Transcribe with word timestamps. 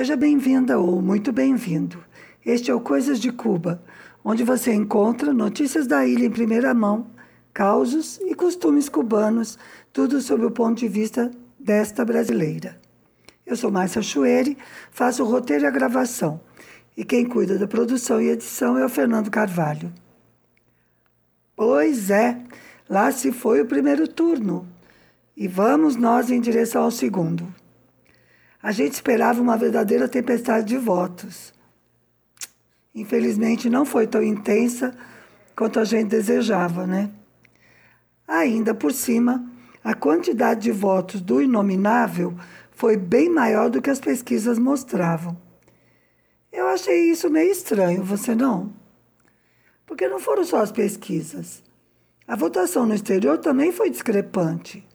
Seja 0.00 0.16
bem-vinda 0.16 0.78
ou 0.78 1.02
muito 1.02 1.30
bem-vindo. 1.30 2.02
Este 2.42 2.70
é 2.70 2.74
o 2.74 2.80
Coisas 2.80 3.20
de 3.20 3.30
Cuba, 3.30 3.84
onde 4.24 4.42
você 4.42 4.72
encontra 4.72 5.30
notícias 5.30 5.86
da 5.86 6.06
ilha 6.06 6.24
em 6.24 6.30
primeira 6.30 6.72
mão, 6.72 7.08
causos 7.52 8.18
e 8.22 8.34
costumes 8.34 8.88
cubanos, 8.88 9.58
tudo 9.92 10.22
sob 10.22 10.42
o 10.46 10.50
ponto 10.50 10.78
de 10.78 10.88
vista 10.88 11.30
desta 11.58 12.02
brasileira. 12.02 12.80
Eu 13.44 13.54
sou 13.56 13.70
Márcia 13.70 14.00
Chueri, 14.00 14.56
faço 14.90 15.22
o 15.22 15.26
roteiro 15.26 15.64
e 15.64 15.66
a 15.66 15.70
gravação, 15.70 16.40
e 16.96 17.04
quem 17.04 17.26
cuida 17.26 17.58
da 17.58 17.68
produção 17.68 18.22
e 18.22 18.30
edição 18.30 18.78
é 18.78 18.84
o 18.86 18.88
Fernando 18.88 19.30
Carvalho. 19.30 19.92
Pois 21.54 22.08
é, 22.08 22.42
lá 22.88 23.12
se 23.12 23.32
foi 23.32 23.60
o 23.60 23.66
primeiro 23.66 24.08
turno, 24.08 24.66
e 25.36 25.46
vamos 25.46 25.94
nós 25.94 26.30
em 26.30 26.40
direção 26.40 26.84
ao 26.84 26.90
segundo. 26.90 27.59
A 28.62 28.72
gente 28.72 28.92
esperava 28.92 29.40
uma 29.40 29.56
verdadeira 29.56 30.08
tempestade 30.08 30.66
de 30.66 30.76
votos. 30.76 31.52
Infelizmente 32.94 33.70
não 33.70 33.86
foi 33.86 34.06
tão 34.06 34.22
intensa 34.22 34.94
quanto 35.56 35.80
a 35.80 35.84
gente 35.84 36.08
desejava, 36.08 36.86
né? 36.86 37.10
Ainda 38.28 38.74
por 38.74 38.92
cima, 38.92 39.50
a 39.82 39.94
quantidade 39.94 40.60
de 40.60 40.70
votos 40.70 41.20
do 41.20 41.40
inominável 41.40 42.34
foi 42.70 42.96
bem 42.96 43.30
maior 43.30 43.70
do 43.70 43.80
que 43.80 43.90
as 43.90 44.00
pesquisas 44.00 44.58
mostravam. 44.58 45.36
Eu 46.52 46.68
achei 46.68 47.10
isso 47.10 47.30
meio 47.30 47.50
estranho, 47.50 48.02
você 48.02 48.34
não? 48.34 48.72
Porque 49.86 50.06
não 50.06 50.20
foram 50.20 50.44
só 50.44 50.58
as 50.58 50.70
pesquisas. 50.70 51.62
A 52.26 52.36
votação 52.36 52.86
no 52.86 52.94
exterior 52.94 53.38
também 53.38 53.72
foi 53.72 53.88
discrepante. 53.88 54.86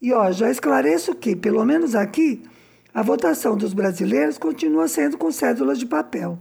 E 0.00 0.12
ó, 0.12 0.30
já 0.30 0.50
esclareço 0.50 1.14
que, 1.14 1.34
pelo 1.34 1.64
menos 1.64 1.94
aqui, 1.94 2.42
a 2.92 3.02
votação 3.02 3.56
dos 3.56 3.72
brasileiros 3.72 4.38
continua 4.38 4.88
sendo 4.88 5.16
com 5.16 5.30
cédulas 5.30 5.78
de 5.78 5.86
papel. 5.86 6.38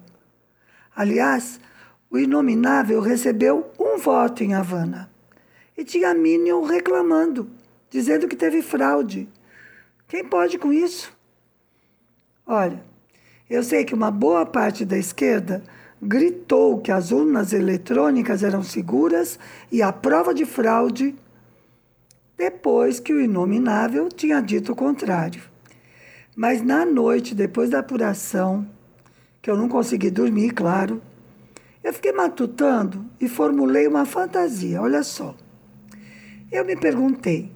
Aliás, 0.95 1.59
o 2.09 2.17
inominável 2.17 3.02
recebeu 3.02 3.72
um 3.80 3.97
voto 3.97 4.44
em 4.44 4.53
Havana. 4.53 5.09
E 5.78 5.84
tinha 5.84 6.14
Minion 6.14 6.64
reclamando, 6.64 7.50
dizendo 7.89 8.28
que 8.28 8.36
teve 8.36 8.62
fraude. 8.62 9.28
Quem 10.08 10.23
pode 10.23 10.58
com 10.58 10.72
isso? 10.72 11.12
Olha, 12.45 12.81
eu 13.50 13.64
sei 13.64 13.84
que 13.84 13.94
uma 13.94 14.12
boa 14.12 14.45
parte 14.45 14.86
da 14.86 14.97
esquerda 14.97 15.64
gritou 16.02 16.80
que 16.80 16.92
as 16.92 17.12
urnas 17.12 17.52
eletrônicas 17.53 18.44
eram 18.44 18.64
seguras 18.64 19.40
e 19.72 19.81
a 19.81 19.92
prova 19.92 20.34
de 20.34 20.45
fraude 20.45 21.16
depois 22.38 23.00
que 23.00 23.14
o 23.14 23.22
inominável 23.22 24.09
tinha 24.09 24.41
dito 24.41 24.73
o 24.73 24.75
contrário. 24.75 25.41
Mas 26.36 26.61
na 26.61 26.86
noite, 26.86 27.33
depois 27.33 27.69
da 27.69 27.80
apuração, 27.80 28.67
que 29.41 29.50
eu 29.50 29.55
não 29.55 29.69
consegui 29.69 30.09
dormir, 30.09 30.52
claro, 30.52 31.02
eu 31.83 31.94
fiquei 31.94 32.11
matutando 32.11 33.06
e 33.22 33.30
formulei 33.30 33.88
uma 33.88 34.06
fantasia. 34.06 34.81
Olha 34.81 35.03
só. 35.03 35.36
Eu 36.52 36.66
me 36.66 36.75
perguntei: 36.75 37.52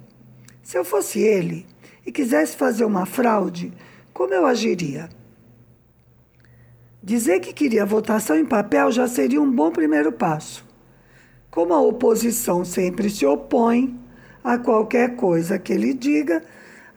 se 0.62 0.78
eu 0.78 0.84
fosse 0.84 1.20
ele 1.20 1.66
e 2.06 2.12
quisesse 2.12 2.56
fazer 2.56 2.84
uma 2.84 3.04
fraude, 3.04 3.72
como 4.14 4.32
eu 4.32 4.46
agiria? 4.46 5.08
Dizer 7.02 7.40
que 7.40 7.52
queria 7.52 7.84
votação 7.84 8.36
em 8.36 8.44
papel 8.44 8.92
já 8.92 9.08
seria 9.08 9.40
um 9.40 9.50
bom 9.50 9.70
primeiro 9.70 10.12
passo. 10.12 10.64
Como 11.50 11.74
a 11.74 11.80
oposição 11.80 12.64
sempre 12.64 13.10
se 13.10 13.26
opõe, 13.26 13.98
a 14.42 14.58
qualquer 14.58 15.16
coisa 15.16 15.58
que 15.58 15.72
ele 15.72 15.94
diga, 15.94 16.42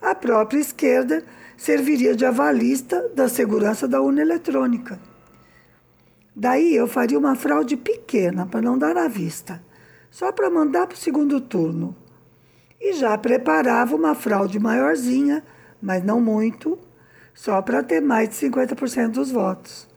a 0.02 0.16
própria 0.16 0.60
esquerda 0.60 1.24
serviria 1.58 2.16
de 2.16 2.26
avalista 2.26 3.10
da 3.16 3.30
segurança 3.30 3.88
da 3.88 4.02
urna 4.02 4.22
eletrônica. 4.22 5.00
Daí 6.36 6.76
eu 6.76 6.88
faria 6.88 7.18
uma 7.18 7.36
fraude 7.36 7.78
pequena 7.78 8.46
para 8.46 8.62
não 8.62 8.78
dar 8.78 8.98
à 8.98 9.08
vista, 9.08 9.62
só 10.10 10.32
para 10.32 10.50
mandar 10.50 10.88
para 10.88 10.96
o 10.96 11.00
segundo 11.00 11.40
turno. 11.40 11.96
E 12.82 12.94
já 12.94 13.18
preparava 13.18 13.96
uma 13.96 14.16
fraude 14.16 14.60
maiorzinha, 14.60 15.44
mas 15.82 16.04
não 16.04 16.20
muito, 16.20 16.78
só 17.34 17.62
para 17.62 17.84
ter 17.84 18.02
mais 18.02 18.30
de 18.30 18.36
50% 18.36 19.12
dos 19.12 19.32
votos. 19.32 19.88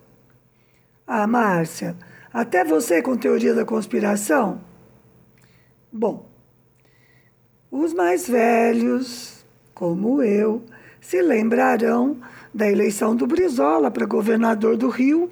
Ah, 1.06 1.26
Márcia, 1.26 1.96
até 2.32 2.64
você 2.64 3.00
com 3.00 3.16
teoria 3.16 3.54
da 3.54 3.64
conspiração? 3.64 4.60
Bom, 5.92 6.25
os 7.78 7.92
mais 7.92 8.28
velhos, 8.28 9.44
como 9.74 10.22
eu, 10.22 10.62
se 11.00 11.20
lembrarão 11.20 12.16
da 12.52 12.68
eleição 12.70 13.14
do 13.14 13.26
Brizola 13.26 13.90
para 13.90 14.06
governador 14.06 14.76
do 14.76 14.88
Rio, 14.88 15.28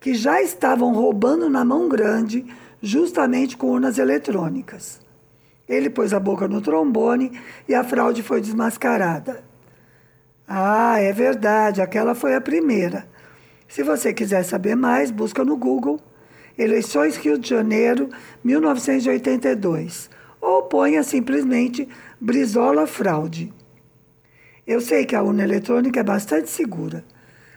que 0.00 0.14
já 0.14 0.42
estavam 0.42 0.92
roubando 0.92 1.48
na 1.48 1.64
mão 1.64 1.88
grande, 1.88 2.44
justamente 2.82 3.56
com 3.56 3.68
urnas 3.68 3.98
eletrônicas. 3.98 5.00
Ele 5.68 5.88
pôs 5.88 6.12
a 6.12 6.18
boca 6.18 6.48
no 6.48 6.60
trombone 6.60 7.38
e 7.68 7.74
a 7.74 7.84
fraude 7.84 8.22
foi 8.22 8.40
desmascarada. 8.40 9.44
Ah, 10.48 10.98
é 10.98 11.12
verdade, 11.12 11.80
aquela 11.80 12.14
foi 12.14 12.34
a 12.34 12.40
primeira. 12.40 13.08
Se 13.68 13.84
você 13.84 14.12
quiser 14.12 14.42
saber 14.42 14.74
mais, 14.74 15.10
busca 15.10 15.44
no 15.44 15.56
Google 15.56 16.00
Eleições 16.58 17.16
Rio 17.16 17.38
de 17.38 17.48
Janeiro, 17.48 18.10
1982 18.44 20.10
ou 20.40 20.62
ponha 20.62 21.02
simplesmente 21.02 21.88
Brizola 22.20 22.86
fraude. 22.86 23.52
Eu 24.66 24.80
sei 24.80 25.04
que 25.04 25.16
a 25.16 25.22
urna 25.22 25.42
eletrônica 25.42 25.98
é 26.00 26.02
bastante 26.02 26.48
segura, 26.48 27.04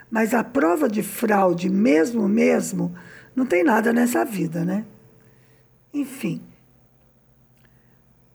mas 0.09 0.33
a 0.33 0.43
prova 0.43 0.89
de 0.89 1.03
fraude, 1.03 1.69
mesmo 1.69 2.27
mesmo, 2.27 2.93
não 3.35 3.45
tem 3.45 3.63
nada 3.63 3.93
nessa 3.93 4.23
vida, 4.23 4.63
né? 4.65 4.85
Enfim. 5.93 6.41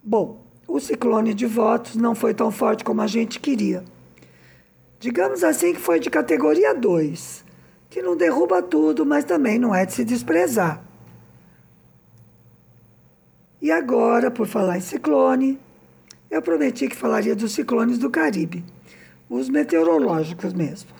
Bom, 0.03 0.44
o 0.66 0.78
ciclone 0.78 1.34
de 1.34 1.47
votos 1.47 1.97
não 1.97 2.15
foi 2.15 2.34
tão 2.34 2.50
forte 2.50 2.84
como 2.84 3.00
a 3.00 3.06
gente 3.06 3.41
queria. 3.41 3.84
Digamos 5.00 5.44
assim 5.44 5.72
que 5.72 5.80
foi 5.80 5.98
de 6.00 6.10
categoria 6.10 6.75
2, 6.75 7.44
que 7.88 8.03
não 8.03 8.16
derruba 8.16 8.62
tudo, 8.62 9.06
mas 9.06 9.25
também 9.25 9.59
não 9.59 9.75
é 9.75 9.86
de 9.86 9.92
se 9.92 10.04
desprezar. 10.04 10.88
E 13.61 13.73
agora, 13.73 14.31
por 14.31 14.47
falar 14.47 14.77
em 14.77 14.81
ciclone, 14.81 15.59
eu 16.31 16.41
prometi 16.41 16.87
que 16.89 16.95
falaria 16.95 17.35
dos 17.35 17.53
ciclones 17.53 17.99
do 17.99 18.09
Caribe, 18.09 18.65
os 19.29 19.49
meteorológicos 19.49 20.53
mesmo. 20.53 20.91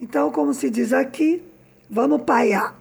Então, 0.00 0.30
como 0.30 0.54
se 0.54 0.70
diz 0.70 0.92
aqui, 0.92 1.42
vamos 1.90 2.22
paiar. 2.22 2.76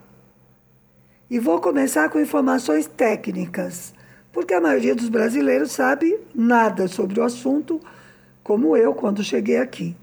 E 1.30 1.40
vou 1.40 1.60
começar 1.60 2.10
com 2.10 2.20
informações 2.20 2.86
técnicas, 2.86 3.94
porque 4.32 4.54
a 4.54 4.62
maioria 4.62 4.94
dos 4.94 5.10
brasileiros 5.10 5.72
sabe 5.72 6.20
nada 6.34 6.88
sobre 6.88 7.20
o 7.20 7.24
assunto, 7.24 7.82
como 8.44 8.78
eu 8.78 8.94
quando 8.94 9.24
cheguei 9.24 9.58
aqui. 9.58 9.96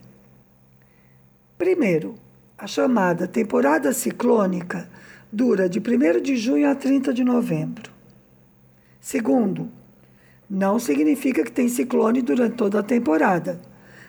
Primeiro, 1.57 2.17
a 2.59 2.67
chamada 2.67 3.29
temporada 3.29 3.93
ciclônica 3.93 4.91
dura 5.33 5.69
de 5.69 5.79
1 5.79 6.21
de 6.21 6.37
junho 6.37 6.69
a 6.69 6.75
30 6.75 7.15
de 7.15 7.23
novembro. 7.23 7.94
Segundo, 9.05 9.69
não 10.49 10.79
significa 10.79 11.45
que 11.45 11.53
tem 11.53 11.69
ciclone 11.69 12.23
durante 12.23 12.57
toda 12.57 12.81
a 12.81 12.83
temporada. 12.83 13.61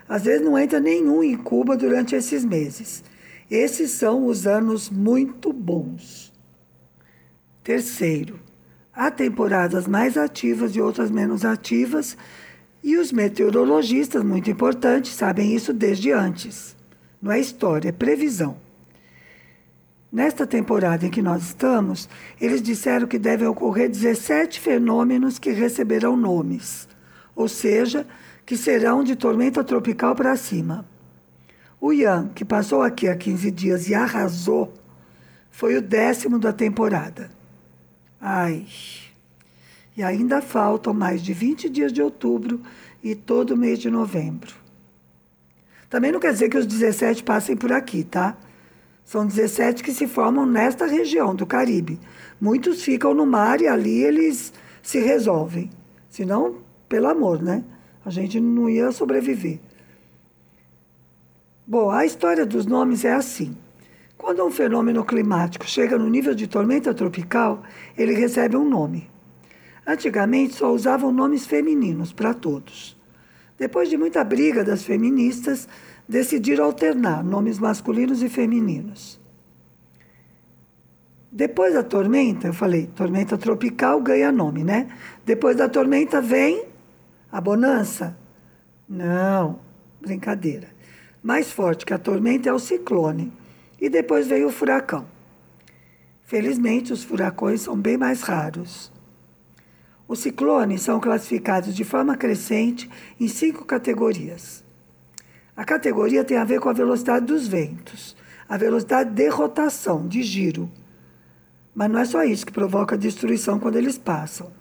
Às 0.07 0.23
vezes 0.23 0.41
não 0.41 0.57
entra 0.57 0.79
nenhum 0.79 1.21
em 1.21 1.35
Cuba 1.35 1.75
durante 1.75 2.15
esses 2.15 2.45
meses. 2.45 3.03
Esses 3.51 3.91
são 3.91 4.25
os 4.25 4.47
anos 4.47 4.89
muito 4.89 5.51
bons. 5.51 6.31
Terceiro, 7.61 8.39
há 8.93 9.11
temporadas 9.11 9.85
mais 9.85 10.17
ativas 10.17 10.73
e 10.77 10.81
outras 10.81 11.11
menos 11.11 11.43
ativas, 11.43 12.17
e 12.81 12.95
os 12.95 13.11
meteorologistas, 13.11 14.23
muito 14.23 14.49
importantes, 14.49 15.11
sabem 15.11 15.53
isso 15.53 15.73
desde 15.73 16.13
antes. 16.13 16.73
Não 17.21 17.33
é 17.33 17.39
história, 17.41 17.89
é 17.89 17.91
previsão. 17.91 18.64
Nesta 20.15 20.47
temporada 20.47 21.05
em 21.05 21.09
que 21.09 21.21
nós 21.21 21.43
estamos, 21.43 22.07
eles 22.39 22.61
disseram 22.61 23.05
que 23.05 23.19
devem 23.19 23.49
ocorrer 23.49 23.89
17 23.89 24.61
fenômenos 24.61 25.37
que 25.37 25.51
receberão 25.51 26.15
nomes, 26.15 26.87
ou 27.35 27.49
seja, 27.49 28.07
que 28.45 28.55
serão 28.55 29.03
de 29.03 29.13
tormenta 29.13 29.61
tropical 29.61 30.15
para 30.15 30.37
cima. 30.37 30.85
O 31.81 31.91
Ian, 31.91 32.29
que 32.33 32.45
passou 32.45 32.81
aqui 32.81 33.09
há 33.09 33.15
15 33.17 33.51
dias 33.51 33.89
e 33.89 33.93
arrasou, 33.93 34.73
foi 35.51 35.75
o 35.75 35.81
décimo 35.81 36.39
da 36.39 36.53
temporada. 36.53 37.29
Ai. 38.21 38.65
E 39.97 40.01
ainda 40.01 40.41
faltam 40.41 40.93
mais 40.93 41.21
de 41.21 41.33
20 41.33 41.67
dias 41.67 41.91
de 41.91 42.01
outubro 42.01 42.61
e 43.03 43.15
todo 43.15 43.57
mês 43.57 43.79
de 43.79 43.89
novembro. 43.89 44.55
Também 45.89 46.13
não 46.13 46.21
quer 46.21 46.31
dizer 46.31 46.47
que 46.47 46.57
os 46.57 46.65
17 46.65 47.21
passem 47.21 47.57
por 47.57 47.73
aqui, 47.73 48.05
tá? 48.05 48.37
São 49.05 49.27
17 49.27 49.83
que 49.83 49.93
se 49.93 50.07
formam 50.07 50.47
nesta 50.47 50.87
região 50.87 51.35
do 51.35 51.45
Caribe. 51.45 51.99
Muitos 52.41 52.81
ficam 52.81 53.13
no 53.13 53.25
mar 53.25 53.61
e 53.61 53.67
ali 53.67 54.03
eles 54.03 54.51
se 54.81 54.99
resolvem. 54.99 55.69
Senão, 56.09 56.57
pelo 56.89 57.07
amor, 57.07 57.41
né? 57.41 57.63
A 58.03 58.09
gente 58.09 58.39
não 58.39 58.67
ia 58.67 58.91
sobreviver. 58.91 59.59
Bom, 61.67 61.91
a 61.91 62.03
história 62.03 62.45
dos 62.45 62.65
nomes 62.65 63.05
é 63.05 63.13
assim. 63.13 63.55
Quando 64.17 64.43
um 64.43 64.49
fenômeno 64.49 65.05
climático 65.05 65.67
chega 65.67 65.97
no 65.97 66.09
nível 66.09 66.33
de 66.33 66.47
tormenta 66.47 66.93
tropical, 66.93 67.61
ele 67.95 68.13
recebe 68.13 68.57
um 68.57 68.67
nome. 68.67 69.07
Antigamente 69.85 70.55
só 70.55 70.73
usavam 70.73 71.11
nomes 71.11 71.45
femininos 71.45 72.11
para 72.11 72.33
todos. 72.33 72.97
Depois 73.57 73.87
de 73.87 73.97
muita 73.97 74.23
briga 74.23 74.63
das 74.63 74.83
feministas, 74.83 75.67
decidiram 76.07 76.65
alternar 76.65 77.23
nomes 77.23 77.59
masculinos 77.59 78.21
e 78.21 78.29
femininos. 78.29 79.19
Depois 81.31 81.73
da 81.73 81.83
tormenta, 81.83 82.47
eu 82.47 82.53
falei, 82.53 82.87
tormenta 82.87 83.37
tropical 83.37 84.01
ganha 84.01 84.31
nome, 84.31 84.63
né? 84.63 84.87
Depois 85.25 85.57
da 85.57 85.67
tormenta 85.67 86.21
vem 86.21 86.65
a 87.31 87.41
bonança. 87.41 88.17
Não, 88.87 89.59
brincadeira. 89.99 90.69
Mais 91.21 91.51
forte 91.51 91.85
que 91.85 91.93
a 91.93 91.97
tormenta 91.97 92.49
é 92.49 92.53
o 92.53 92.59
ciclone. 92.59 93.33
E 93.81 93.89
depois 93.89 94.27
veio 94.27 94.47
o 94.47 94.51
furacão. 94.51 95.05
Felizmente, 96.23 96.93
os 96.93 97.03
furacões 97.03 97.61
são 97.61 97.75
bem 97.75 97.97
mais 97.97 98.21
raros. 98.21 98.91
Os 100.07 100.19
ciclones 100.19 100.81
são 100.81 100.99
classificados 100.99 101.75
de 101.75 101.83
forma 101.83 102.15
crescente 102.15 102.89
em 103.19 103.27
cinco 103.27 103.65
categorias. 103.65 104.64
A 105.55 105.63
categoria 105.63 106.23
tem 106.23 106.37
a 106.37 106.43
ver 106.43 106.59
com 106.59 106.67
a 106.67 106.73
velocidade 106.73 107.25
dos 107.25 107.47
ventos, 107.47 108.15
a 108.47 108.57
velocidade 108.57 109.11
de 109.11 109.29
rotação, 109.29 110.05
de 110.07 110.21
giro. 110.21 110.69
Mas 111.73 111.89
não 111.89 111.99
é 111.99 112.05
só 112.05 112.23
isso 112.23 112.45
que 112.45 112.51
provoca 112.51 112.97
destruição 112.97 113.59
quando 113.59 113.77
eles 113.77 113.97
passam. 113.97 114.51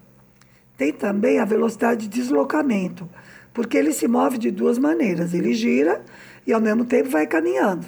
Tem 0.76 0.92
também 0.92 1.38
a 1.38 1.44
velocidade 1.44 2.06
de 2.06 2.20
deslocamento, 2.20 3.08
porque 3.52 3.76
ele 3.76 3.92
se 3.92 4.06
move 4.06 4.38
de 4.38 4.50
duas 4.50 4.78
maneiras. 4.78 5.34
Ele 5.34 5.54
gira 5.54 6.04
e 6.46 6.52
ao 6.52 6.60
mesmo 6.60 6.84
tempo 6.84 7.08
vai 7.08 7.26
caminhando. 7.26 7.86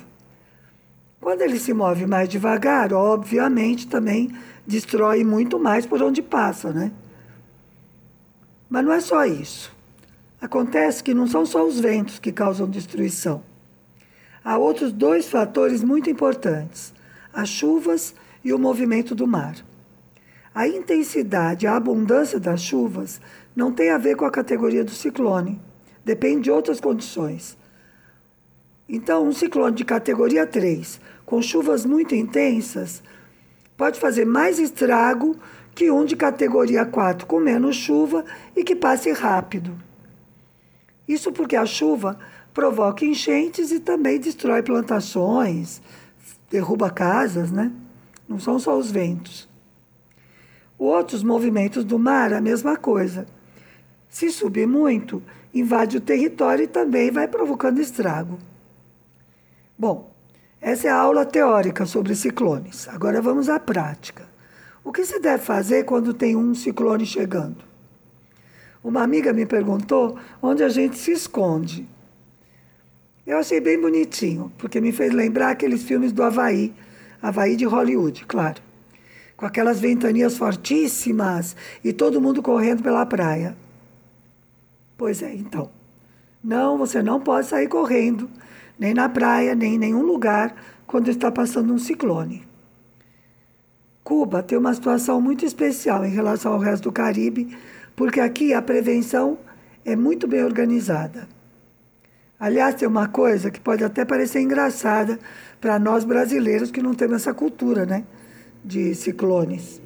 Quando 1.21 1.43
ele 1.43 1.59
se 1.59 1.73
move 1.73 2.07
mais 2.07 2.29
devagar, 2.29 2.93
obviamente 2.93 3.89
também 3.89 4.31
destrói 4.67 5.25
muito 5.25 5.59
mais 5.59 5.87
por 5.87 6.03
onde 6.03 6.23
passa, 6.23 6.73
né? 6.73 6.93
Mas 8.69 8.85
não 8.85 8.93
é 8.93 9.01
só 9.01 9.25
isso. 9.25 9.76
Acontece 10.41 11.03
que 11.03 11.15
não 11.15 11.27
são 11.27 11.47
só 11.47 11.65
os 11.65 11.81
ventos 11.81 12.19
que 12.19 12.31
causam 12.31 12.69
destruição. 12.69 13.43
Há 14.45 14.59
outros 14.59 14.93
dois 14.93 15.29
fatores 15.29 15.83
muito 15.83 16.11
importantes: 16.11 16.93
as 17.33 17.49
chuvas 17.49 18.15
e 18.45 18.53
o 18.53 18.59
movimento 18.59 19.15
do 19.15 19.27
mar. 19.27 19.57
A 20.55 20.69
intensidade, 20.69 21.67
a 21.67 21.77
abundância 21.77 22.39
das 22.39 22.63
chuvas 22.63 23.21
não 23.55 23.73
tem 23.73 23.91
a 23.91 23.99
ver 23.99 24.17
com 24.17 24.25
a 24.25 24.31
categoria 24.31 24.85
do 24.85 24.91
ciclone, 24.91 25.61
depende 26.05 26.43
de 26.43 26.51
outras 26.51 26.81
condições. 26.81 27.59
Então, 28.89 29.27
um 29.27 29.33
ciclone 29.33 29.75
de 29.75 29.85
categoria 29.85 30.47
3, 30.47 31.01
com 31.25 31.43
chuvas 31.43 31.85
muito 31.85 32.15
intensas, 32.15 33.03
pode 33.77 33.99
fazer 33.99 34.25
mais 34.25 34.59
estrago 34.59 35.37
que 35.75 35.91
um 35.91 36.05
de 36.05 36.15
categoria 36.15 36.87
4 36.87 37.27
com 37.27 37.41
menos 37.41 37.77
chuva 37.77 38.25
e 38.55 38.63
que 38.63 38.77
passe 38.77 39.11
rápido. 39.13 39.86
Isso 41.09 41.33
porque 41.33 41.57
a 41.57 41.67
chuva 41.67 42.19
provoca 42.53 43.05
enchentes 43.05 43.71
e 43.71 43.79
também 43.79 44.19
destrói 44.19 44.63
plantações, 44.63 45.81
derruba 46.51 46.91
casas, 46.91 47.51
né? 47.51 47.71
Não 48.29 48.41
são 48.41 48.59
só 48.59 48.77
os 48.77 48.91
ventos. 48.91 49.49
Outros 50.79 51.23
movimentos 51.23 51.85
do 51.85 51.99
mar, 51.99 52.33
a 52.33 52.41
mesma 52.41 52.77
coisa. 52.77 53.27
Se 54.09 54.31
subir 54.31 54.67
muito, 54.67 55.23
invade 55.53 55.97
o 55.97 56.01
território 56.01 56.65
e 56.65 56.69
também 56.69 57.11
vai 57.11 57.29
provocando 57.29 57.81
estrago. 57.81 58.39
Bom, 59.79 60.11
essa 60.61 60.89
é 60.89 60.91
a 60.91 60.97
aula 60.97 61.25
teórica 61.25 61.85
sobre 61.85 62.15
ciclones. 62.15 62.89
Agora 62.89 63.21
vamos 63.21 63.49
à 63.49 63.61
prática. 63.61 64.27
O 64.83 64.93
que 64.93 65.05
se 65.05 65.21
deve 65.21 65.43
fazer 65.43 65.85
quando 65.85 66.15
tem 66.15 66.37
um 66.37 66.55
ciclone 66.55 67.05
chegando? 67.05 67.66
Uma 68.87 69.03
amiga 69.03 69.33
me 69.33 69.45
perguntou 69.45 70.17
onde 70.41 70.63
a 70.63 70.69
gente 70.69 70.97
se 70.97 71.11
esconde. 71.11 71.89
Eu 73.27 73.39
achei 73.39 73.61
bem 73.61 73.81
bonitinho, 73.81 74.53
porque 74.57 74.81
me 74.81 74.93
fez 74.93 75.13
lembrar 75.13 75.51
aqueles 75.51 75.83
filmes 75.83 76.13
do 76.13 76.23
Havaí, 76.23 76.73
Havaí 77.21 77.57
de 77.57 77.65
Hollywood, 77.65 78.25
claro 78.27 78.63
com 79.37 79.45
aquelas 79.45 79.79
ventanias 79.79 80.37
fortíssimas 80.37 81.55
e 81.85 81.93
todo 81.93 82.21
mundo 82.21 82.43
correndo 82.43 82.83
pela 82.83 83.05
praia. 83.05 83.57
Pois 84.97 85.23
é, 85.23 85.35
então. 85.35 85.69
Não, 86.43 86.79
você 86.79 87.03
não 87.03 87.21
pode 87.21 87.47
sair 87.47 87.69
correndo, 87.69 88.31
nem 88.79 88.95
na 88.95 89.09
praia, 89.09 89.55
nem 89.55 89.75
em 89.75 89.79
nenhum 89.79 90.03
lugar, 90.03 90.55
quando 90.87 91.11
está 91.11 91.31
passando 91.31 91.75
um 91.75 91.79
ciclone. 91.79 92.47
Cuba 94.03 94.43
tem 94.43 94.57
uma 94.57 94.73
situação 94.73 95.21
muito 95.21 95.45
especial 95.45 96.05
em 96.05 96.11
relação 96.11 96.53
ao 96.53 96.61
resto 96.61 96.85
do 96.85 96.93
Caribe, 96.93 97.57
porque 97.97 98.21
aqui 98.21 98.55
a 98.55 98.63
prevenção 98.63 99.39
é 99.85 99.97
muito 99.97 100.29
bem 100.29 100.45
organizada. 100.45 101.27
Aliás, 102.39 102.75
tem 102.75 102.87
uma 102.87 103.09
coisa 103.09 103.51
que 103.51 103.59
pode 103.59 103.83
até 103.83 104.05
parecer 104.05 104.41
engraçada 104.41 105.19
para 105.61 105.79
nós 105.79 106.05
brasileiros 106.05 106.71
que 106.71 106.83
não 106.83 106.95
temos 106.95 107.17
essa 107.17 107.33
cultura, 107.33 107.87
né? 107.87 108.05
de 108.67 108.95
ciclones. 108.97 109.81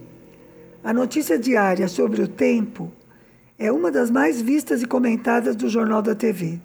A 0.82 0.92
notícia 0.94 1.38
diária 1.38 1.86
sobre 1.86 2.22
o 2.22 2.28
tempo 2.28 2.90
é 3.58 3.70
uma 3.70 3.90
das 3.90 4.10
mais 4.10 4.40
vistas 4.40 4.82
e 4.82 4.86
comentadas 4.86 5.54
do 5.54 5.68
Jornal 5.68 6.00
da 6.00 6.14
TV. 6.14 6.58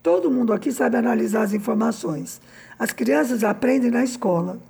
Todo 0.00 0.30
mundo 0.30 0.52
aqui 0.52 0.70
sabe 0.70 0.96
analisar 0.96 1.42
as 1.42 1.52
informações. 1.52 2.40
As 2.78 2.92
crianças 2.92 3.42
aprendem 3.42 3.90
na 3.90 4.04
escola. 4.04 4.60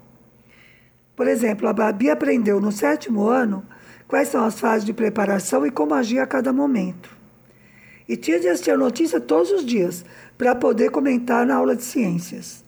Por 1.15 1.29
exemplo, 1.29 1.69
a 1.69 1.75
Babi 1.75 2.09
aprendeu 2.09 2.59
no 2.59 2.73
sétimo 2.73 3.29
ano 3.29 3.63
quais 4.13 4.29
são 4.29 4.45
as 4.45 4.61
fases 4.61 4.85
de 4.85 4.93
preparação 4.93 5.65
e 5.65 5.71
como 5.71 5.95
agir 5.95 6.19
a 6.19 6.27
cada 6.27 6.53
momento. 6.53 7.09
E 8.07 8.15
tinha 8.15 8.39
de 8.39 8.47
assistir 8.47 8.71
a 8.71 8.77
notícia 8.77 9.19
todos 9.19 9.51
os 9.51 9.65
dias 9.65 10.05
para 10.37 10.55
poder 10.55 10.91
comentar 10.91 11.47
na 11.47 11.55
aula 11.55 11.75
de 11.75 11.83
ciências. 11.83 12.63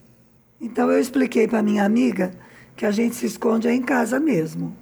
Então 0.59 0.91
eu 0.91 0.99
expliquei 0.99 1.47
para 1.47 1.63
minha 1.63 1.85
amiga 1.85 2.33
que 2.75 2.87
a 2.87 2.91
gente 2.91 3.15
se 3.15 3.27
esconde 3.27 3.69
em 3.69 3.83
casa 3.83 4.19
mesmo. 4.19 4.75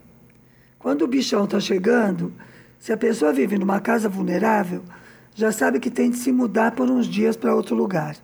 Quando 0.79 1.03
o 1.03 1.09
bichão 1.09 1.46
está 1.46 1.58
chegando, 1.58 2.32
se 2.79 2.93
a 2.93 2.96
pessoa 2.96 3.32
vive 3.32 3.58
numa 3.58 3.81
casa 3.81 4.08
vulnerável, 4.08 4.84
já 5.34 5.51
sabe 5.51 5.81
que 5.81 5.91
tem 5.91 6.10
de 6.10 6.17
se 6.19 6.31
mudar 6.31 6.77
por 6.77 6.89
uns 6.89 7.08
dias 7.08 7.37
para 7.37 7.56
outro 7.56 7.75
lugar. 7.75 8.17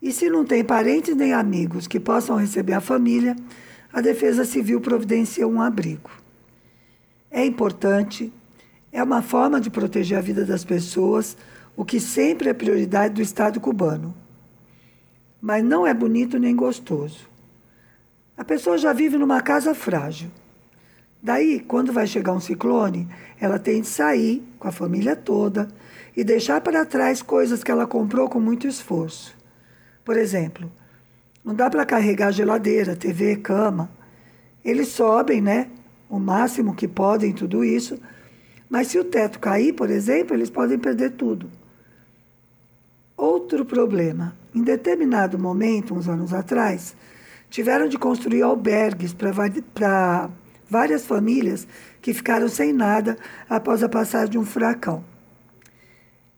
E 0.00 0.12
se 0.12 0.30
não 0.30 0.44
tem 0.44 0.62
parentes 0.62 1.16
nem 1.16 1.32
amigos 1.32 1.88
que 1.88 1.98
possam 1.98 2.36
receber 2.36 2.74
a 2.74 2.80
família, 2.80 3.34
a 3.92 4.00
Defesa 4.00 4.44
Civil 4.44 4.80
providencia 4.80 5.48
um 5.48 5.60
abrigo. 5.60 6.19
É 7.30 7.44
importante, 7.44 8.32
é 8.90 9.02
uma 9.02 9.22
forma 9.22 9.60
de 9.60 9.70
proteger 9.70 10.18
a 10.18 10.20
vida 10.20 10.44
das 10.44 10.64
pessoas, 10.64 11.36
o 11.76 11.84
que 11.84 12.00
sempre 12.00 12.48
é 12.48 12.54
prioridade 12.54 13.14
do 13.14 13.22
Estado 13.22 13.60
cubano. 13.60 14.14
Mas 15.40 15.62
não 15.64 15.86
é 15.86 15.94
bonito 15.94 16.38
nem 16.38 16.54
gostoso. 16.56 17.28
A 18.36 18.44
pessoa 18.44 18.76
já 18.76 18.92
vive 18.92 19.16
numa 19.16 19.40
casa 19.40 19.74
frágil. 19.74 20.30
Daí, 21.22 21.60
quando 21.60 21.92
vai 21.92 22.06
chegar 22.06 22.32
um 22.32 22.40
ciclone, 22.40 23.06
ela 23.38 23.58
tem 23.58 23.82
de 23.82 23.86
sair 23.86 24.42
com 24.58 24.66
a 24.66 24.72
família 24.72 25.14
toda 25.14 25.68
e 26.16 26.24
deixar 26.24 26.60
para 26.60 26.84
trás 26.84 27.22
coisas 27.22 27.62
que 27.62 27.70
ela 27.70 27.86
comprou 27.86 28.28
com 28.28 28.40
muito 28.40 28.66
esforço. 28.66 29.36
Por 30.04 30.16
exemplo, 30.16 30.70
não 31.44 31.54
dá 31.54 31.70
para 31.70 31.86
carregar 31.86 32.32
geladeira, 32.32 32.96
TV, 32.96 33.36
cama. 33.36 33.90
Eles 34.64 34.88
sobem, 34.88 35.40
né? 35.40 35.68
O 36.10 36.18
máximo 36.18 36.74
que 36.74 36.88
podem, 36.88 37.32
tudo 37.32 37.64
isso. 37.64 37.96
Mas 38.68 38.88
se 38.88 38.98
o 38.98 39.04
teto 39.04 39.38
cair, 39.38 39.72
por 39.72 39.88
exemplo, 39.88 40.34
eles 40.34 40.50
podem 40.50 40.76
perder 40.76 41.12
tudo. 41.12 41.48
Outro 43.16 43.64
problema. 43.64 44.36
Em 44.52 44.62
determinado 44.62 45.38
momento, 45.38 45.94
uns 45.94 46.08
anos 46.08 46.34
atrás, 46.34 46.96
tiveram 47.48 47.86
de 47.88 47.96
construir 47.96 48.42
albergues 48.42 49.14
para 49.14 50.28
várias 50.68 51.06
famílias 51.06 51.68
que 52.02 52.12
ficaram 52.12 52.48
sem 52.48 52.72
nada 52.72 53.16
após 53.48 53.82
a 53.82 53.88
passagem 53.88 54.30
de 54.30 54.38
um 54.38 54.44
furacão. 54.44 55.04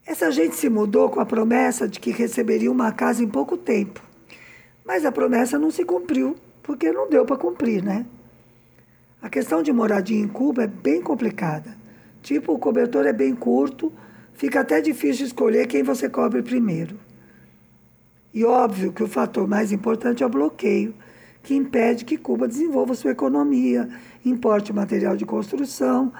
Essa 0.04 0.30
gente 0.30 0.54
se 0.56 0.68
mudou 0.68 1.08
com 1.08 1.20
a 1.20 1.26
promessa 1.26 1.88
de 1.88 1.98
que 1.98 2.10
receberia 2.10 2.70
uma 2.70 2.92
casa 2.92 3.22
em 3.22 3.28
pouco 3.28 3.56
tempo. 3.56 4.02
Mas 4.84 5.06
a 5.06 5.12
promessa 5.12 5.58
não 5.58 5.70
se 5.70 5.84
cumpriu, 5.84 6.36
porque 6.62 6.92
não 6.92 7.08
deu 7.08 7.24
para 7.24 7.36
cumprir, 7.36 7.82
né? 7.82 8.04
A 9.22 9.30
questão 9.30 9.62
de 9.62 9.72
moradia 9.72 10.18
em 10.18 10.26
Cuba 10.26 10.64
é 10.64 10.66
bem 10.66 11.00
complicada. 11.00 11.76
Tipo, 12.20 12.54
o 12.54 12.58
cobertor 12.58 13.06
é 13.06 13.12
bem 13.12 13.36
curto, 13.36 13.92
fica 14.34 14.60
até 14.60 14.80
difícil 14.80 15.24
escolher 15.24 15.68
quem 15.68 15.84
você 15.84 16.08
cobre 16.08 16.42
primeiro. 16.42 16.98
E 18.34 18.44
óbvio 18.44 18.92
que 18.92 19.02
o 19.02 19.06
fator 19.06 19.46
mais 19.46 19.70
importante 19.70 20.24
é 20.24 20.26
o 20.26 20.28
bloqueio, 20.28 20.92
que 21.40 21.54
impede 21.54 22.04
que 22.04 22.16
Cuba 22.16 22.48
desenvolva 22.48 22.94
sua 22.94 23.12
economia, 23.12 23.88
importe 24.24 24.72
material 24.72 25.16
de 25.16 25.24
construção, 25.24 26.12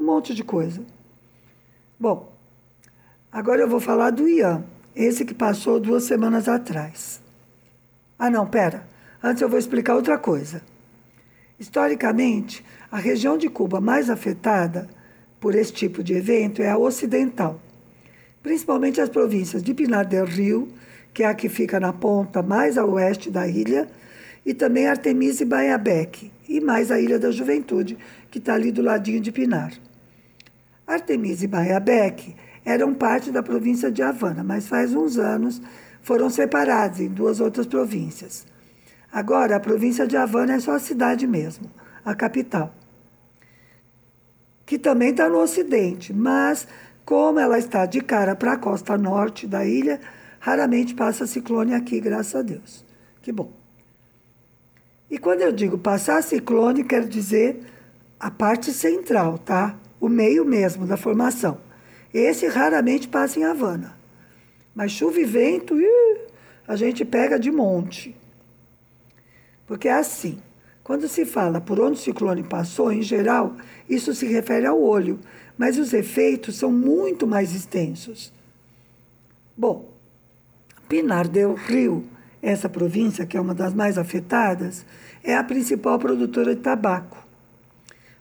um 0.00 0.04
monte 0.04 0.34
de 0.34 0.42
coisa. 0.42 0.82
Bom, 1.98 2.32
agora 3.30 3.60
eu 3.60 3.68
vou 3.68 3.80
falar 3.80 4.10
do 4.10 4.28
Ian. 4.28 4.64
esse 4.94 5.24
que 5.24 5.34
passou 5.34 5.78
duas 5.78 6.02
semanas 6.04 6.48
atrás. 6.48 7.20
Ah, 8.18 8.30
não, 8.30 8.46
pera. 8.46 8.88
Antes 9.22 9.40
eu 9.42 9.48
vou 9.48 9.58
explicar 9.58 9.94
outra 9.94 10.18
coisa. 10.18 10.73
Historicamente, 11.58 12.64
a 12.90 12.98
região 12.98 13.38
de 13.38 13.48
Cuba 13.48 13.80
mais 13.80 14.10
afetada 14.10 14.88
por 15.38 15.54
esse 15.54 15.72
tipo 15.72 16.02
de 16.02 16.14
evento 16.14 16.62
é 16.62 16.68
a 16.68 16.78
ocidental, 16.78 17.60
principalmente 18.42 19.00
as 19.00 19.08
províncias 19.08 19.62
de 19.62 19.72
Pinar 19.72 20.06
del 20.06 20.24
Rio, 20.24 20.68
que 21.12 21.22
é 21.22 21.26
a 21.26 21.34
que 21.34 21.48
fica 21.48 21.78
na 21.78 21.92
ponta 21.92 22.42
mais 22.42 22.76
a 22.76 22.84
oeste 22.84 23.30
da 23.30 23.46
ilha, 23.46 23.88
e 24.44 24.52
também 24.52 24.86
Artemisa 24.86 25.42
e 25.42 25.46
Baiabec, 25.46 26.30
e 26.48 26.60
mais 26.60 26.90
a 26.90 27.00
Ilha 27.00 27.18
da 27.18 27.30
Juventude, 27.30 27.96
que 28.30 28.38
está 28.38 28.54
ali 28.54 28.70
do 28.70 28.82
ladinho 28.82 29.20
de 29.20 29.32
Pinar. 29.32 29.72
Artemisa 30.86 31.44
e 31.44 31.48
Baiabec 31.48 32.34
eram 32.64 32.92
parte 32.92 33.30
da 33.30 33.42
província 33.42 33.90
de 33.90 34.02
Havana, 34.02 34.42
mas 34.42 34.66
faz 34.66 34.94
uns 34.94 35.18
anos 35.18 35.62
foram 36.02 36.28
separados 36.28 37.00
em 37.00 37.08
duas 37.08 37.40
outras 37.40 37.66
províncias. 37.66 38.46
Agora, 39.14 39.54
a 39.54 39.60
província 39.60 40.08
de 40.08 40.16
Havana 40.16 40.54
é 40.54 40.58
só 40.58 40.72
a 40.72 40.80
cidade 40.80 41.24
mesmo, 41.24 41.70
a 42.04 42.16
capital, 42.16 42.74
que 44.66 44.76
também 44.76 45.10
está 45.10 45.28
no 45.28 45.38
ocidente, 45.38 46.12
mas 46.12 46.66
como 47.04 47.38
ela 47.38 47.56
está 47.56 47.86
de 47.86 48.00
cara 48.00 48.34
para 48.34 48.54
a 48.54 48.56
costa 48.56 48.98
norte 48.98 49.46
da 49.46 49.64
ilha, 49.64 50.00
raramente 50.40 50.96
passa 50.96 51.28
ciclone 51.28 51.74
aqui, 51.74 52.00
graças 52.00 52.34
a 52.34 52.42
Deus. 52.42 52.84
Que 53.22 53.30
bom. 53.30 53.52
E 55.08 55.16
quando 55.16 55.42
eu 55.42 55.52
digo 55.52 55.78
passar 55.78 56.20
ciclone, 56.20 56.82
quero 56.82 57.06
dizer 57.06 57.60
a 58.18 58.32
parte 58.32 58.72
central, 58.72 59.38
tá? 59.38 59.76
O 60.00 60.08
meio 60.08 60.44
mesmo 60.44 60.88
da 60.88 60.96
formação. 60.96 61.58
Esse 62.12 62.48
raramente 62.48 63.06
passa 63.06 63.38
em 63.38 63.44
Havana. 63.44 63.96
Mas 64.74 64.90
chuva 64.90 65.20
e 65.20 65.24
vento, 65.24 65.80
ih, 65.80 66.18
a 66.66 66.74
gente 66.74 67.04
pega 67.04 67.38
de 67.38 67.52
monte. 67.52 68.23
Porque 69.66 69.88
é 69.88 69.94
assim, 69.94 70.38
quando 70.82 71.08
se 71.08 71.24
fala 71.24 71.60
por 71.60 71.80
onde 71.80 71.98
o 71.98 72.02
ciclone 72.02 72.42
passou, 72.42 72.92
em 72.92 73.02
geral, 73.02 73.56
isso 73.88 74.14
se 74.14 74.26
refere 74.26 74.66
ao 74.66 74.80
olho, 74.80 75.18
mas 75.56 75.78
os 75.78 75.92
efeitos 75.92 76.56
são 76.56 76.70
muito 76.70 77.26
mais 77.26 77.54
extensos. 77.54 78.32
Bom, 79.56 79.88
Pinar 80.88 81.26
del 81.26 81.54
Rio, 81.54 82.04
essa 82.42 82.68
província, 82.68 83.24
que 83.24 83.36
é 83.36 83.40
uma 83.40 83.54
das 83.54 83.72
mais 83.72 83.96
afetadas, 83.96 84.84
é 85.22 85.34
a 85.34 85.42
principal 85.42 85.98
produtora 85.98 86.54
de 86.54 86.60
tabaco. 86.60 87.24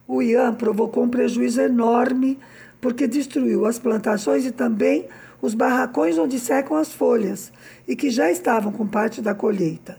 O 0.08 0.22
Ian 0.22 0.54
provocou 0.54 1.04
um 1.04 1.10
prejuízo 1.10 1.60
enorme 1.60 2.40
porque 2.80 3.08
destruiu 3.08 3.66
as 3.66 3.80
plantações 3.80 4.46
e 4.46 4.52
também 4.52 5.08
os 5.42 5.54
barracões 5.54 6.18
onde 6.18 6.40
secam 6.40 6.78
as 6.78 6.94
folhas 6.94 7.52
e 7.86 7.96
que 7.96 8.10
já 8.10 8.32
estavam 8.32 8.72
com 8.72 8.88
parte 8.88 9.22
da 9.22 9.36
colheita. 9.36 9.98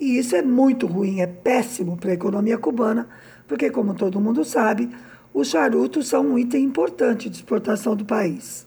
E 0.00 0.16
isso 0.16 0.34
é 0.34 0.40
muito 0.40 0.86
ruim, 0.86 1.20
é 1.20 1.26
péssimo 1.26 1.94
para 1.94 2.10
a 2.10 2.14
economia 2.14 2.56
cubana, 2.56 3.06
porque, 3.46 3.68
como 3.68 3.92
todo 3.92 4.18
mundo 4.18 4.46
sabe, 4.46 4.88
os 5.34 5.48
charutos 5.48 6.08
são 6.08 6.26
um 6.26 6.38
item 6.38 6.64
importante 6.64 7.28
de 7.28 7.36
exportação 7.36 7.94
do 7.94 8.06
país. 8.06 8.66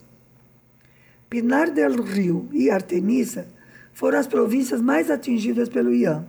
Pinar 1.28 1.72
del 1.72 2.00
Rio 2.04 2.48
e 2.52 2.70
Artemisa 2.70 3.48
foram 3.94 4.20
as 4.20 4.28
províncias 4.28 4.80
mais 4.80 5.10
atingidas 5.10 5.68
pelo 5.68 5.92
IAM. 5.92 6.24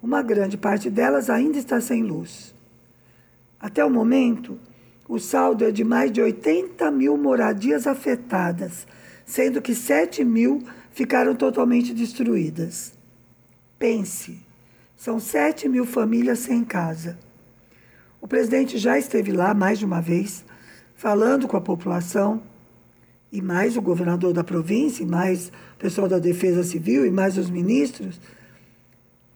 Uma 0.00 0.22
grande 0.22 0.56
parte 0.56 0.88
delas 0.88 1.28
ainda 1.28 1.58
está 1.58 1.80
sem 1.80 2.04
luz. 2.04 2.54
Até 3.58 3.84
o 3.84 3.90
momento, 3.90 4.56
o 5.08 5.18
saldo 5.18 5.64
é 5.64 5.72
de 5.72 5.82
mais 5.82 6.12
de 6.12 6.22
80 6.22 6.88
mil 6.92 7.16
moradias 7.16 7.84
afetadas, 7.84 8.86
sendo 9.26 9.60
que 9.60 9.74
7 9.74 10.24
mil 10.24 10.62
ficaram 10.92 11.34
totalmente 11.34 11.92
destruídas. 11.92 12.99
Pense, 13.80 14.38
são 14.94 15.18
7 15.18 15.66
mil 15.66 15.86
famílias 15.86 16.40
sem 16.40 16.62
casa. 16.62 17.18
O 18.20 18.28
presidente 18.28 18.76
já 18.76 18.98
esteve 18.98 19.32
lá 19.32 19.54
mais 19.54 19.78
de 19.78 19.86
uma 19.86 20.02
vez, 20.02 20.44
falando 20.94 21.48
com 21.48 21.56
a 21.56 21.62
população, 21.62 22.42
e 23.32 23.40
mais 23.40 23.78
o 23.78 23.80
governador 23.80 24.34
da 24.34 24.44
província, 24.44 25.02
e 25.02 25.06
mais 25.06 25.48
o 25.48 25.78
pessoal 25.78 26.06
da 26.06 26.18
Defesa 26.18 26.62
Civil, 26.62 27.06
e 27.06 27.10
mais 27.10 27.38
os 27.38 27.48
ministros. 27.48 28.20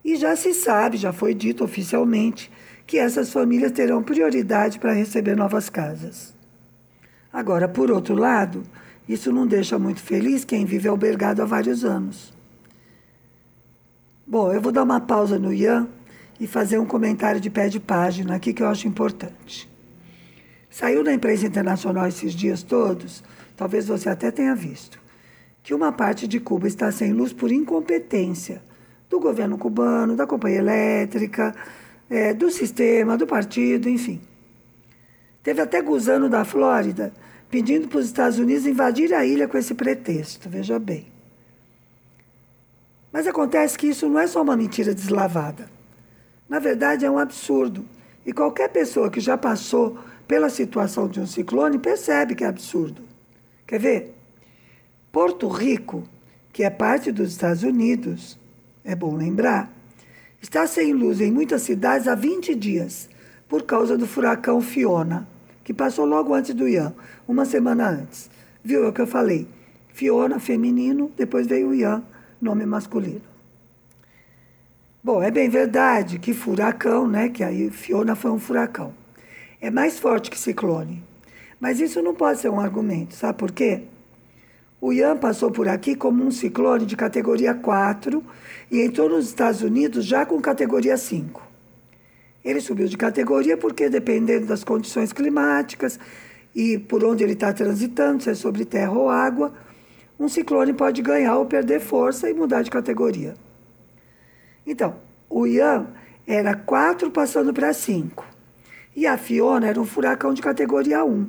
E 0.04 0.14
já 0.14 0.36
se 0.36 0.52
sabe, 0.52 0.98
já 0.98 1.10
foi 1.10 1.32
dito 1.32 1.64
oficialmente, 1.64 2.52
que 2.86 2.98
essas 2.98 3.32
famílias 3.32 3.72
terão 3.72 4.02
prioridade 4.02 4.78
para 4.78 4.92
receber 4.92 5.34
novas 5.34 5.70
casas. 5.70 6.34
Agora, 7.32 7.66
por 7.66 7.90
outro 7.90 8.14
lado, 8.14 8.62
isso 9.08 9.32
não 9.32 9.46
deixa 9.46 9.78
muito 9.78 10.02
feliz 10.02 10.44
quem 10.44 10.66
vive 10.66 10.86
albergado 10.86 11.40
há 11.40 11.46
vários 11.46 11.82
anos. 11.82 12.33
Bom, 14.26 14.50
eu 14.50 14.60
vou 14.60 14.72
dar 14.72 14.84
uma 14.84 15.00
pausa 15.00 15.38
no 15.38 15.52
Ian 15.52 15.86
e 16.40 16.46
fazer 16.46 16.78
um 16.78 16.86
comentário 16.86 17.38
de 17.38 17.50
pé 17.50 17.68
de 17.68 17.78
página 17.78 18.36
aqui 18.36 18.54
que 18.54 18.62
eu 18.62 18.68
acho 18.68 18.88
importante. 18.88 19.70
Saiu 20.70 21.04
na 21.04 21.12
imprensa 21.12 21.46
internacional 21.46 22.08
esses 22.08 22.32
dias 22.32 22.62
todos, 22.62 23.22
talvez 23.54 23.86
você 23.86 24.08
até 24.08 24.30
tenha 24.30 24.54
visto, 24.54 24.98
que 25.62 25.74
uma 25.74 25.92
parte 25.92 26.26
de 26.26 26.40
Cuba 26.40 26.66
está 26.66 26.90
sem 26.90 27.12
luz 27.12 27.34
por 27.34 27.52
incompetência 27.52 28.62
do 29.10 29.20
governo 29.20 29.58
cubano, 29.58 30.16
da 30.16 30.26
companhia 30.26 30.58
elétrica, 30.58 31.54
é, 32.08 32.32
do 32.32 32.50
sistema, 32.50 33.18
do 33.18 33.26
partido, 33.26 33.90
enfim. 33.90 34.22
Teve 35.42 35.60
até 35.60 35.82
Gusano 35.82 36.30
da 36.30 36.46
Flórida 36.46 37.12
pedindo 37.50 37.88
para 37.88 37.98
os 37.98 38.06
Estados 38.06 38.38
Unidos 38.38 38.66
invadir 38.66 39.12
a 39.12 39.24
ilha 39.24 39.46
com 39.46 39.58
esse 39.58 39.74
pretexto, 39.74 40.48
veja 40.48 40.78
bem. 40.78 41.13
Mas 43.14 43.28
acontece 43.28 43.78
que 43.78 43.86
isso 43.86 44.08
não 44.08 44.18
é 44.18 44.26
só 44.26 44.42
uma 44.42 44.56
mentira 44.56 44.92
deslavada. 44.92 45.70
Na 46.48 46.58
verdade, 46.58 47.04
é 47.04 47.10
um 47.10 47.16
absurdo. 47.16 47.84
E 48.26 48.32
qualquer 48.32 48.68
pessoa 48.70 49.08
que 49.08 49.20
já 49.20 49.38
passou 49.38 49.96
pela 50.26 50.50
situação 50.50 51.06
de 51.06 51.20
um 51.20 51.26
ciclone 51.26 51.78
percebe 51.78 52.34
que 52.34 52.42
é 52.42 52.48
absurdo. 52.48 53.02
Quer 53.68 53.78
ver? 53.78 54.14
Porto 55.12 55.46
Rico, 55.46 56.02
que 56.52 56.64
é 56.64 56.70
parte 56.70 57.12
dos 57.12 57.30
Estados 57.30 57.62
Unidos, 57.62 58.36
é 58.82 58.96
bom 58.96 59.14
lembrar, 59.14 59.72
Está 60.42 60.66
sem 60.66 60.92
luz 60.92 61.22
em 61.22 61.32
muitas 61.32 61.62
cidades 61.62 62.06
há 62.08 62.14
20 62.14 62.54
dias, 62.54 63.08
por 63.48 63.62
causa 63.62 63.96
do 63.96 64.06
furacão 64.06 64.60
Fiona, 64.60 65.26
que 65.62 65.72
passou 65.72 66.04
logo 66.04 66.34
antes 66.34 66.52
do 66.52 66.68
Ian, 66.68 66.94
uma 67.26 67.46
semana 67.46 67.88
antes. 67.88 68.28
Viu 68.62 68.84
é 68.84 68.88
o 68.88 68.92
que 68.92 69.00
eu 69.00 69.06
falei? 69.06 69.48
Fiona, 69.94 70.38
feminino, 70.38 71.10
depois 71.16 71.46
veio 71.46 71.68
o 71.68 71.74
Ian, 71.74 72.04
nome 72.44 72.66
masculino. 72.66 73.22
Bom, 75.02 75.22
é 75.22 75.30
bem 75.30 75.48
verdade 75.48 76.18
que 76.18 76.32
furacão, 76.32 77.08
né? 77.08 77.28
Que 77.28 77.42
aí 77.42 77.70
Fiona 77.70 78.14
foi 78.14 78.30
um 78.30 78.38
furacão. 78.38 78.94
É 79.60 79.70
mais 79.70 79.98
forte 79.98 80.30
que 80.30 80.38
ciclone. 80.38 81.02
Mas 81.58 81.80
isso 81.80 82.02
não 82.02 82.14
pode 82.14 82.40
ser 82.40 82.50
um 82.50 82.60
argumento, 82.60 83.14
sabe 83.14 83.38
por 83.38 83.50
quê? 83.50 83.82
O 84.80 84.92
Ian 84.92 85.16
passou 85.16 85.50
por 85.50 85.66
aqui 85.66 85.94
como 85.94 86.22
um 86.22 86.30
ciclone 86.30 86.84
de 86.84 86.94
categoria 86.94 87.54
4 87.54 88.22
e 88.70 88.82
entrou 88.82 89.08
nos 89.08 89.26
Estados 89.26 89.62
Unidos 89.62 90.04
já 90.04 90.26
com 90.26 90.38
categoria 90.40 90.98
5. 90.98 91.42
Ele 92.44 92.60
subiu 92.60 92.86
de 92.86 92.96
categoria 92.98 93.56
porque, 93.56 93.88
dependendo 93.88 94.46
das 94.46 94.62
condições 94.62 95.10
climáticas 95.10 95.98
e 96.54 96.78
por 96.78 97.02
onde 97.02 97.24
ele 97.24 97.32
está 97.32 97.50
transitando, 97.50 98.22
se 98.22 98.28
é 98.28 98.34
sobre 98.34 98.66
terra 98.66 98.92
ou 98.92 99.08
água, 99.08 99.54
um 100.18 100.28
ciclone 100.28 100.72
pode 100.72 101.02
ganhar 101.02 101.36
ou 101.36 101.46
perder 101.46 101.80
força 101.80 102.28
e 102.30 102.34
mudar 102.34 102.62
de 102.62 102.70
categoria. 102.70 103.34
Então, 104.66 104.96
o 105.28 105.46
Ian 105.46 105.88
era 106.26 106.54
4 106.54 107.10
passando 107.10 107.52
para 107.52 107.72
5. 107.72 108.24
E 108.96 109.06
a 109.06 109.18
Fiona 109.18 109.66
era 109.66 109.80
um 109.80 109.84
furacão 109.84 110.32
de 110.32 110.40
categoria 110.40 111.04
1. 111.04 111.28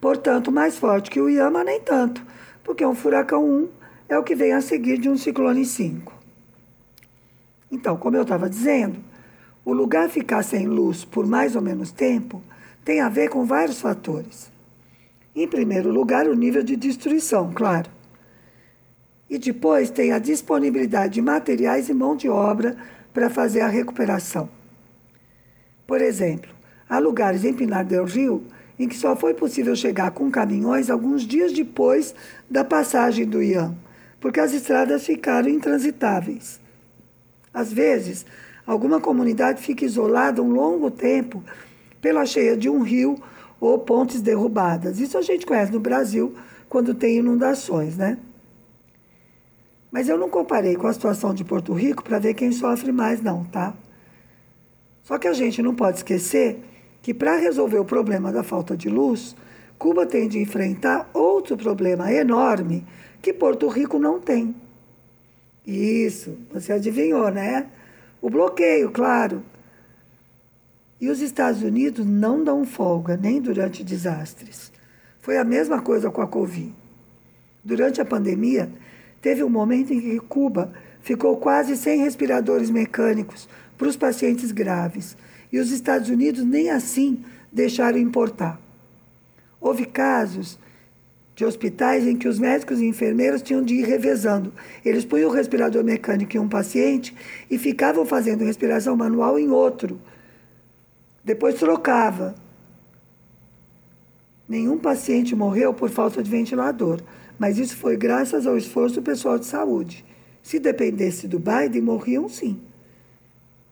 Portanto, 0.00 0.52
mais 0.52 0.76
forte 0.76 1.10
que 1.10 1.20
o 1.20 1.30
Ian, 1.30 1.50
mas 1.50 1.64
nem 1.64 1.80
tanto 1.80 2.24
porque 2.64 2.84
um 2.84 2.94
furacão 2.94 3.44
1 3.44 3.68
é 4.08 4.18
o 4.18 4.24
que 4.24 4.34
vem 4.34 4.52
a 4.52 4.60
seguir 4.60 4.98
de 4.98 5.08
um 5.08 5.16
ciclone 5.16 5.64
5. 5.64 6.12
Então, 7.70 7.96
como 7.96 8.16
eu 8.16 8.22
estava 8.22 8.48
dizendo, 8.48 8.98
o 9.64 9.72
lugar 9.72 10.08
ficar 10.08 10.42
sem 10.42 10.66
luz 10.66 11.04
por 11.04 11.26
mais 11.26 11.54
ou 11.54 11.62
menos 11.62 11.92
tempo 11.92 12.42
tem 12.84 13.00
a 13.00 13.08
ver 13.08 13.28
com 13.28 13.44
vários 13.44 13.80
fatores. 13.80 14.50
Em 15.36 15.46
primeiro 15.46 15.90
lugar, 15.90 16.26
o 16.26 16.34
nível 16.34 16.62
de 16.62 16.76
destruição, 16.76 17.52
claro. 17.52 17.90
E 19.34 19.38
depois 19.38 19.90
tem 19.90 20.12
a 20.12 20.20
disponibilidade 20.20 21.14
de 21.14 21.20
materiais 21.20 21.88
e 21.88 21.92
mão 21.92 22.14
de 22.14 22.28
obra 22.28 22.76
para 23.12 23.28
fazer 23.28 23.62
a 23.62 23.66
recuperação. 23.66 24.48
Por 25.88 26.00
exemplo, 26.00 26.48
há 26.88 27.00
lugares 27.00 27.44
em 27.44 27.52
Pinar 27.52 27.84
del 27.84 28.04
Rio 28.04 28.44
em 28.78 28.86
que 28.86 28.96
só 28.96 29.16
foi 29.16 29.34
possível 29.34 29.74
chegar 29.74 30.12
com 30.12 30.30
caminhões 30.30 30.88
alguns 30.88 31.26
dias 31.26 31.52
depois 31.52 32.14
da 32.48 32.62
passagem 32.62 33.26
do 33.26 33.42
Ian, 33.42 33.74
porque 34.20 34.38
as 34.38 34.52
estradas 34.52 35.04
ficaram 35.04 35.48
intransitáveis. 35.48 36.60
Às 37.52 37.72
vezes, 37.72 38.24
alguma 38.64 39.00
comunidade 39.00 39.60
fica 39.60 39.84
isolada 39.84 40.40
um 40.40 40.52
longo 40.52 40.92
tempo 40.92 41.42
pela 42.00 42.24
cheia 42.24 42.56
de 42.56 42.70
um 42.70 42.82
rio 42.82 43.20
ou 43.60 43.80
pontes 43.80 44.22
derrubadas. 44.22 45.00
Isso 45.00 45.18
a 45.18 45.22
gente 45.22 45.44
conhece 45.44 45.72
no 45.72 45.80
Brasil 45.80 46.36
quando 46.68 46.94
tem 46.94 47.16
inundações, 47.16 47.96
né? 47.96 48.16
Mas 49.94 50.08
eu 50.08 50.18
não 50.18 50.28
comparei 50.28 50.74
com 50.74 50.88
a 50.88 50.92
situação 50.92 51.32
de 51.32 51.44
Porto 51.44 51.72
Rico 51.72 52.02
para 52.02 52.18
ver 52.18 52.34
quem 52.34 52.50
sofre 52.50 52.90
mais, 52.90 53.22
não, 53.22 53.44
tá? 53.44 53.72
Só 55.04 55.18
que 55.18 55.28
a 55.28 55.32
gente 55.32 55.62
não 55.62 55.72
pode 55.72 55.98
esquecer 55.98 56.58
que 57.00 57.14
para 57.14 57.36
resolver 57.36 57.78
o 57.78 57.84
problema 57.84 58.32
da 58.32 58.42
falta 58.42 58.76
de 58.76 58.88
luz, 58.88 59.36
Cuba 59.78 60.04
tem 60.04 60.28
de 60.28 60.40
enfrentar 60.40 61.08
outro 61.14 61.56
problema 61.56 62.12
enorme 62.12 62.84
que 63.22 63.32
Porto 63.32 63.68
Rico 63.68 64.00
não 64.00 64.18
tem. 64.18 64.56
Isso, 65.64 66.36
você 66.52 66.72
adivinhou, 66.72 67.30
né? 67.30 67.68
O 68.20 68.28
bloqueio, 68.28 68.90
claro. 68.90 69.44
E 71.00 71.08
os 71.08 71.20
Estados 71.20 71.62
Unidos 71.62 72.04
não 72.04 72.42
dão 72.42 72.64
folga, 72.64 73.16
nem 73.16 73.40
durante 73.40 73.84
desastres. 73.84 74.72
Foi 75.20 75.36
a 75.36 75.44
mesma 75.44 75.80
coisa 75.80 76.10
com 76.10 76.20
a 76.20 76.26
Covid. 76.26 76.74
Durante 77.62 78.00
a 78.00 78.04
pandemia, 78.04 78.68
teve 79.24 79.42
um 79.42 79.48
momento 79.48 79.90
em 79.90 79.98
que 80.02 80.20
Cuba 80.20 80.70
ficou 81.00 81.38
quase 81.38 81.78
sem 81.78 81.98
respiradores 82.00 82.68
mecânicos 82.68 83.48
para 83.78 83.88
os 83.88 83.96
pacientes 83.96 84.52
graves. 84.52 85.16
E 85.50 85.58
os 85.58 85.70
Estados 85.70 86.10
Unidos 86.10 86.44
nem 86.44 86.68
assim 86.68 87.24
deixaram 87.50 87.96
importar. 87.96 88.60
Houve 89.58 89.86
casos 89.86 90.58
de 91.34 91.42
hospitais 91.42 92.06
em 92.06 92.18
que 92.18 92.28
os 92.28 92.38
médicos 92.38 92.82
e 92.82 92.84
enfermeiros 92.84 93.40
tinham 93.40 93.62
de 93.62 93.72
ir 93.72 93.86
revezando. 93.86 94.52
Eles 94.84 95.06
punham 95.06 95.30
o 95.30 95.32
respirador 95.32 95.82
mecânico 95.82 96.36
em 96.36 96.40
um 96.40 96.48
paciente 96.48 97.16
e 97.50 97.56
ficavam 97.56 98.04
fazendo 98.04 98.44
respiração 98.44 98.94
manual 98.94 99.38
em 99.38 99.48
outro. 99.48 99.98
Depois 101.24 101.54
trocava. 101.54 102.34
Nenhum 104.46 104.76
paciente 104.76 105.34
morreu 105.34 105.72
por 105.72 105.88
falta 105.88 106.22
de 106.22 106.30
ventilador, 106.30 107.00
mas 107.38 107.58
isso 107.58 107.76
foi 107.76 107.96
graças 107.96 108.46
ao 108.46 108.56
esforço 108.56 108.96
do 108.96 109.02
pessoal 109.02 109.38
de 109.38 109.46
saúde. 109.46 110.04
Se 110.42 110.58
dependesse 110.58 111.26
do 111.26 111.38
Biden, 111.38 111.82
morriam 111.82 112.28
sim. 112.28 112.60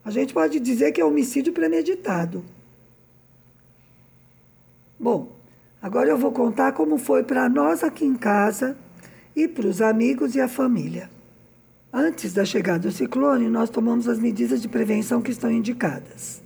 A 0.05 0.11
gente 0.11 0.35
pode 0.35 0.59
dizer 0.59 0.93
que 0.93 1.01
é 1.01 1.05
homicídio 1.05 1.53
premeditado. 1.53 2.45
Bom, 4.99 5.33
agora 5.81 6.09
eu 6.09 6.19
vou 6.19 6.33
contar 6.33 6.73
como 6.73 6.99
foi 6.99 7.23
para 7.23 7.49
nós 7.49 7.85
aqui 7.85 8.05
em 8.05 8.17
casa 8.17 8.77
e 9.35 9.47
para 9.47 9.67
os 9.67 9.81
amigos 9.81 10.35
e 10.35 10.41
a 10.41 10.49
família. 10.49 11.11
Antes 11.93 12.33
da 12.33 12.45
chegada 12.45 12.89
do 12.89 12.91
ciclone, 12.91 13.49
nós 13.49 13.69
tomamos 13.69 14.09
as 14.09 14.19
medidas 14.19 14.63
de 14.63 14.69
prevenção 14.69 15.21
que 15.21 15.31
estão 15.31 15.51
indicadas. 15.51 16.43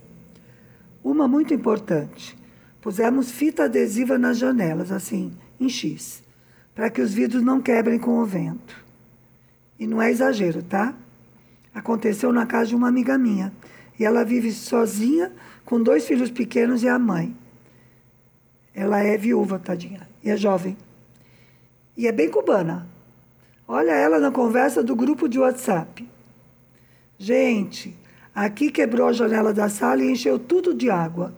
Uma 1.03 1.27
muito 1.27 1.53
importante: 1.53 2.37
pusemos 2.81 3.31
fita 3.31 3.63
adesiva 3.63 4.17
nas 4.17 4.37
janelas, 4.37 4.91
assim, 4.91 5.31
em 5.59 5.69
X 5.69 6.26
para 6.77 6.91
que 6.91 7.01
os 7.01 7.11
vidros 7.11 7.41
não 7.41 7.59
quebrem 7.59 7.97
com 7.97 8.19
o 8.19 8.25
vento. 8.25 8.85
E 9.79 9.87
não 9.87 9.99
é 9.99 10.11
exagero, 10.11 10.61
tá? 10.61 10.93
Aconteceu 11.73 12.31
na 12.31 12.45
casa 12.45 12.67
de 12.67 12.75
uma 12.75 12.87
amiga 12.87 13.17
minha. 13.17 13.51
E 13.99 14.05
ela 14.05 14.23
vive 14.23 14.51
sozinha, 14.51 15.31
com 15.65 15.81
dois 15.81 16.05
filhos 16.05 16.29
pequenos 16.29 16.83
e 16.83 16.87
a 16.87 16.99
mãe. 16.99 17.35
Ela 18.75 18.99
é 18.99 19.17
viúva, 19.17 19.57
tadinha, 19.57 20.07
e 20.23 20.29
é 20.29 20.37
jovem. 20.37 20.77
E 21.97 22.05
é 22.05 22.11
bem 22.11 22.29
cubana. 22.29 22.87
Olha 23.67 23.93
ela 23.93 24.19
na 24.19 24.29
conversa 24.29 24.83
do 24.83 24.95
grupo 24.95 25.27
de 25.27 25.39
WhatsApp. 25.39 26.07
Gente, 27.17 27.97
aqui 28.35 28.69
quebrou 28.69 29.07
a 29.07 29.13
janela 29.13 29.51
da 29.51 29.67
sala 29.67 30.03
e 30.03 30.11
encheu 30.11 30.37
tudo 30.37 30.75
de 30.75 30.91
água. 30.91 31.33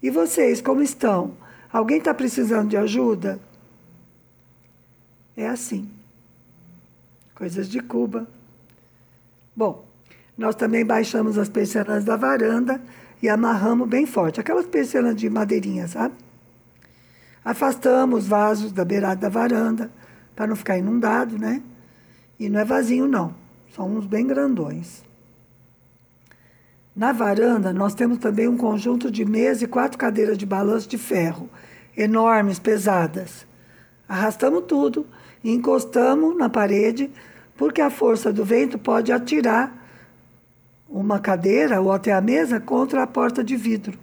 E 0.00 0.08
vocês, 0.08 0.60
como 0.60 0.80
estão? 0.80 1.32
Alguém 1.72 1.98
está 1.98 2.14
precisando 2.14 2.68
de 2.68 2.76
ajuda? 2.76 3.40
É 5.36 5.48
assim. 5.48 5.88
Coisas 7.34 7.68
de 7.68 7.80
Cuba. 7.80 8.28
Bom, 9.54 9.84
nós 10.36 10.54
também 10.54 10.84
baixamos 10.84 11.38
as 11.38 11.48
persianas 11.48 12.04
da 12.04 12.16
varanda 12.16 12.80
e 13.22 13.28
amarramos 13.28 13.88
bem 13.88 14.06
forte, 14.06 14.40
aquelas 14.40 14.66
persianas 14.66 15.16
de 15.16 15.28
madeirinha, 15.30 15.86
sabe? 15.86 16.14
Afastamos 17.44 18.26
vasos 18.26 18.72
da 18.72 18.84
beirada 18.84 19.20
da 19.20 19.28
varanda 19.28 19.90
para 20.34 20.46
não 20.46 20.56
ficar 20.56 20.78
inundado, 20.78 21.38
né? 21.38 21.62
E 22.38 22.48
não 22.48 22.60
é 22.60 22.64
vazio 22.64 23.06
não, 23.06 23.34
são 23.74 23.88
uns 23.88 24.06
bem 24.06 24.26
grandões. 24.26 25.04
Na 26.94 27.12
varanda, 27.12 27.72
nós 27.72 27.94
temos 27.94 28.18
também 28.18 28.46
um 28.46 28.56
conjunto 28.56 29.10
de 29.10 29.24
mesa 29.24 29.64
e 29.64 29.66
quatro 29.66 29.96
cadeiras 29.96 30.36
de 30.36 30.44
balanço 30.44 30.88
de 30.88 30.98
ferro, 30.98 31.48
enormes, 31.96 32.58
pesadas. 32.58 33.46
Arrastamos 34.08 34.64
tudo 34.66 35.06
encostamos 35.50 36.36
na 36.36 36.48
parede, 36.48 37.10
porque 37.56 37.80
a 37.80 37.90
força 37.90 38.32
do 38.32 38.44
vento 38.44 38.78
pode 38.78 39.12
atirar 39.12 39.82
uma 40.88 41.18
cadeira 41.18 41.80
ou 41.80 41.90
até 41.90 42.12
a 42.12 42.20
mesa 42.20 42.60
contra 42.60 43.02
a 43.02 43.06
porta 43.06 43.42
de 43.42 43.56
vidro. 43.56 43.98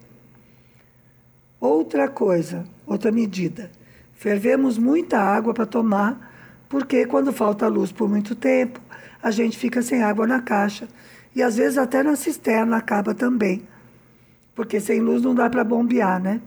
Outra 1.59 2.07
coisa, 2.07 2.65
outra 2.85 3.11
medida. 3.11 3.69
Fervemos 4.13 4.77
muita 4.77 5.19
água 5.19 5.53
para 5.53 5.65
tomar, 5.65 6.31
porque 6.67 7.05
quando 7.05 7.31
falta 7.31 7.67
luz 7.67 7.91
por 7.91 8.09
muito 8.09 8.35
tempo, 8.35 8.81
a 9.21 9.31
gente 9.31 9.57
fica 9.57 9.81
sem 9.81 10.01
água 10.01 10.25
na 10.25 10.41
caixa 10.41 10.87
e 11.35 11.43
às 11.43 11.57
vezes 11.57 11.77
até 11.77 12.01
na 12.01 12.15
cisterna 12.15 12.77
acaba 12.77 13.13
também, 13.13 13.67
porque 14.55 14.79
sem 14.79 14.99
luz 14.99 15.21
não 15.21 15.35
dá 15.35 15.49
para 15.49 15.63
bombear, 15.63 16.21
né? 16.21 16.41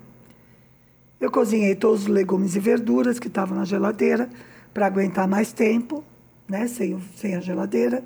Eu 1.21 1.31
cozinhei 1.31 1.75
todos 1.75 2.03
os 2.03 2.07
legumes 2.09 2.57
e 2.57 2.61
verduras 2.61 3.19
que 3.19 3.29
estavam 3.29 3.57
na 3.57 3.65
geladeira 3.65 4.29
para 4.73 4.87
aguentar 4.87 5.29
mais 5.29 5.53
tempo, 5.53 6.05
né, 6.49 6.67
sem, 6.67 7.01
sem 7.17 7.35
a 7.35 7.41
geladeira. 7.41 8.03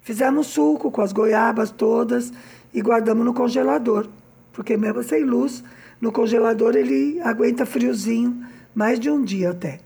Fizemos 0.00 0.46
suco 0.48 0.90
com 0.90 1.00
as 1.00 1.12
goiabas 1.12 1.70
todas 1.70 2.32
e 2.72 2.80
guardamos 2.80 3.24
no 3.24 3.34
congelador, 3.34 4.08
porque 4.52 4.76
mesmo 4.76 5.02
sem 5.02 5.24
luz, 5.24 5.62
no 6.00 6.12
congelador 6.12 6.76
ele 6.76 7.20
aguenta 7.20 7.66
friozinho 7.66 8.46
mais 8.74 8.98
de 8.98 9.10
um 9.10 9.22
dia 9.22 9.50
até. 9.50 9.80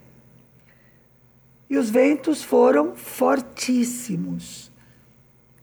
E 1.69 1.79
os 1.79 1.89
ventos 1.89 2.43
foram 2.43 2.95
fortíssimos. 2.95 4.71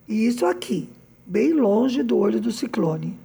E 0.08 0.26
isso 0.26 0.44
aqui, 0.44 0.88
bem 1.24 1.52
longe 1.52 2.02
do 2.02 2.18
olho 2.18 2.40
do 2.40 2.50
ciclone. 2.50 3.16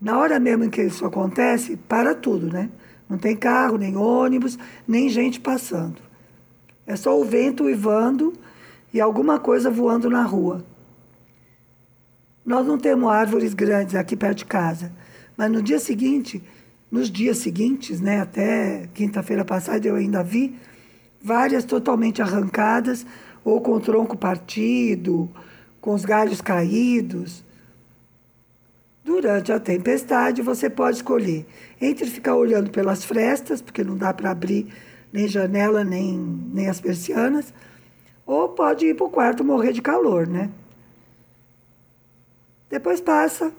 Na 0.00 0.18
hora 0.18 0.40
mesmo 0.40 0.64
em 0.64 0.70
que 0.70 0.82
isso 0.82 1.06
acontece, 1.06 1.76
para 1.76 2.14
tudo, 2.14 2.52
né? 2.52 2.68
Não 3.08 3.18
tem 3.18 3.36
carro, 3.36 3.78
nem 3.78 3.96
ônibus, 3.96 4.58
nem 4.86 5.08
gente 5.08 5.40
passando. 5.40 6.00
É 6.86 6.96
só 6.96 7.18
o 7.18 7.24
vento 7.24 7.64
uivando 7.64 8.32
e 8.92 9.00
alguma 9.00 9.38
coisa 9.38 9.70
voando 9.70 10.10
na 10.10 10.22
rua. 10.22 10.64
Nós 12.44 12.66
não 12.66 12.78
temos 12.78 13.10
árvores 13.10 13.54
grandes 13.54 13.94
aqui 13.94 14.16
perto 14.16 14.38
de 14.38 14.44
casa, 14.44 14.92
mas 15.36 15.50
no 15.50 15.60
dia 15.60 15.80
seguinte, 15.80 16.42
nos 16.90 17.10
dias 17.10 17.38
seguintes, 17.38 18.00
né, 18.00 18.20
até 18.20 18.88
quinta-feira 18.94 19.44
passada 19.44 19.86
eu 19.86 19.96
ainda 19.96 20.22
vi 20.22 20.56
várias 21.20 21.64
totalmente 21.64 22.22
arrancadas 22.22 23.04
ou 23.44 23.60
com 23.60 23.72
o 23.72 23.80
tronco 23.80 24.16
partido, 24.16 25.28
com 25.80 25.92
os 25.92 26.04
galhos 26.04 26.40
caídos. 26.40 27.44
Durante 29.06 29.52
a 29.52 29.60
tempestade, 29.60 30.42
você 30.42 30.68
pode 30.68 30.96
escolher 30.96 31.46
entre 31.80 32.06
ficar 32.06 32.34
olhando 32.34 32.72
pelas 32.72 33.04
frestas, 33.04 33.62
porque 33.62 33.84
não 33.84 33.96
dá 33.96 34.12
para 34.12 34.32
abrir 34.32 34.66
nem 35.12 35.28
janela, 35.28 35.84
nem, 35.84 36.18
nem 36.52 36.68
as 36.68 36.80
persianas, 36.80 37.54
ou 38.26 38.48
pode 38.48 38.84
ir 38.84 38.96
para 38.96 39.06
o 39.06 39.08
quarto 39.08 39.44
morrer 39.44 39.72
de 39.72 39.80
calor, 39.80 40.26
né? 40.26 40.50
Depois 42.68 43.00
passa, 43.00 43.52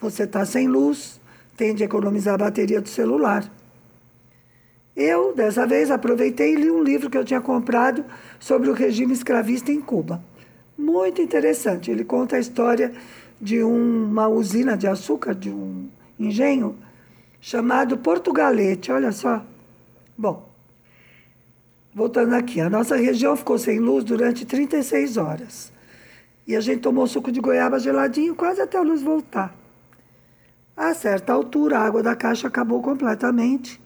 você 0.00 0.22
está 0.22 0.46
sem 0.46 0.68
luz, 0.68 1.20
tem 1.56 1.74
de 1.74 1.82
economizar 1.82 2.34
a 2.34 2.38
bateria 2.38 2.80
do 2.80 2.88
celular. 2.88 3.50
Eu, 4.94 5.34
dessa 5.34 5.66
vez, 5.66 5.90
aproveitei 5.90 6.52
e 6.52 6.56
li 6.56 6.70
um 6.70 6.80
livro 6.80 7.10
que 7.10 7.18
eu 7.18 7.24
tinha 7.24 7.40
comprado 7.40 8.04
sobre 8.38 8.70
o 8.70 8.72
regime 8.72 9.12
escravista 9.12 9.72
em 9.72 9.80
Cuba. 9.80 10.22
Muito 10.78 11.20
interessante. 11.20 11.90
Ele 11.90 12.04
conta 12.04 12.36
a 12.36 12.38
história 12.38 12.92
de 13.42 13.60
uma 13.60 14.28
usina 14.28 14.76
de 14.76 14.86
açúcar, 14.86 15.34
de 15.34 15.50
um 15.50 15.88
engenho, 16.16 16.78
chamado 17.40 17.98
Portugalete. 17.98 18.92
Olha 18.92 19.10
só. 19.10 19.44
Bom, 20.16 20.48
voltando 21.92 22.34
aqui, 22.34 22.60
a 22.60 22.70
nossa 22.70 22.94
região 22.94 23.36
ficou 23.36 23.58
sem 23.58 23.80
luz 23.80 24.04
durante 24.04 24.46
36 24.46 25.16
horas. 25.16 25.72
E 26.46 26.54
a 26.54 26.60
gente 26.60 26.82
tomou 26.82 27.04
suco 27.08 27.32
de 27.32 27.40
goiaba 27.40 27.80
geladinho 27.80 28.36
quase 28.36 28.60
até 28.60 28.78
a 28.78 28.82
luz 28.82 29.02
voltar. 29.02 29.52
A 30.76 30.94
certa 30.94 31.32
altura, 31.32 31.78
a 31.78 31.84
água 31.84 32.00
da 32.00 32.14
caixa 32.14 32.46
acabou 32.46 32.80
completamente. 32.80 33.80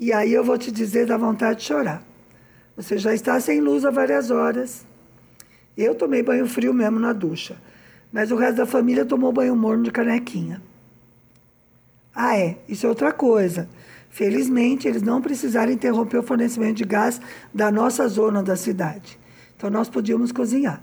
E 0.00 0.10
aí 0.10 0.32
eu 0.32 0.42
vou 0.42 0.56
te 0.56 0.72
dizer 0.72 1.06
da 1.06 1.18
vontade 1.18 1.58
de 1.60 1.66
chorar. 1.66 2.02
Você 2.76 2.96
já 2.96 3.12
está 3.12 3.38
sem 3.40 3.60
luz 3.60 3.84
há 3.84 3.90
várias 3.90 4.30
horas. 4.30 4.86
Eu 5.76 5.94
tomei 5.94 6.22
banho 6.22 6.46
frio 6.46 6.72
mesmo 6.72 6.98
na 6.98 7.12
ducha 7.12 7.58
mas 8.12 8.30
o 8.30 8.36
resto 8.36 8.56
da 8.56 8.66
família 8.66 9.04
tomou 9.04 9.32
banho 9.32 9.54
morno 9.56 9.82
de 9.82 9.90
canequinha. 9.90 10.62
Ah, 12.14 12.38
é, 12.38 12.56
isso 12.68 12.86
é 12.86 12.88
outra 12.88 13.12
coisa. 13.12 13.68
Felizmente, 14.08 14.88
eles 14.88 15.02
não 15.02 15.20
precisaram 15.20 15.70
interromper 15.70 16.18
o 16.18 16.22
fornecimento 16.22 16.76
de 16.76 16.84
gás 16.84 17.20
da 17.52 17.70
nossa 17.70 18.08
zona 18.08 18.42
da 18.42 18.56
cidade. 18.56 19.18
Então, 19.56 19.68
nós 19.68 19.88
podíamos 19.90 20.32
cozinhar. 20.32 20.82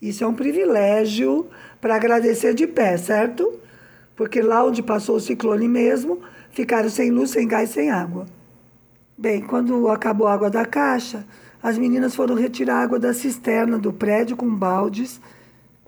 Isso 0.00 0.24
é 0.24 0.26
um 0.26 0.34
privilégio 0.34 1.46
para 1.80 1.94
agradecer 1.94 2.54
de 2.54 2.66
pé, 2.66 2.96
certo? 2.96 3.60
Porque 4.16 4.40
lá 4.40 4.64
onde 4.64 4.82
passou 4.82 5.16
o 5.16 5.20
ciclone 5.20 5.68
mesmo, 5.68 6.20
ficaram 6.50 6.88
sem 6.88 7.10
luz, 7.10 7.30
sem 7.30 7.46
gás, 7.46 7.70
sem 7.70 7.90
água. 7.90 8.26
Bem, 9.16 9.42
quando 9.42 9.88
acabou 9.88 10.26
a 10.26 10.32
água 10.34 10.50
da 10.50 10.64
caixa, 10.64 11.26
as 11.62 11.78
meninas 11.78 12.14
foram 12.14 12.34
retirar 12.34 12.82
água 12.82 12.98
da 12.98 13.14
cisterna 13.14 13.78
do 13.78 13.92
prédio 13.92 14.36
com 14.36 14.52
baldes, 14.52 15.20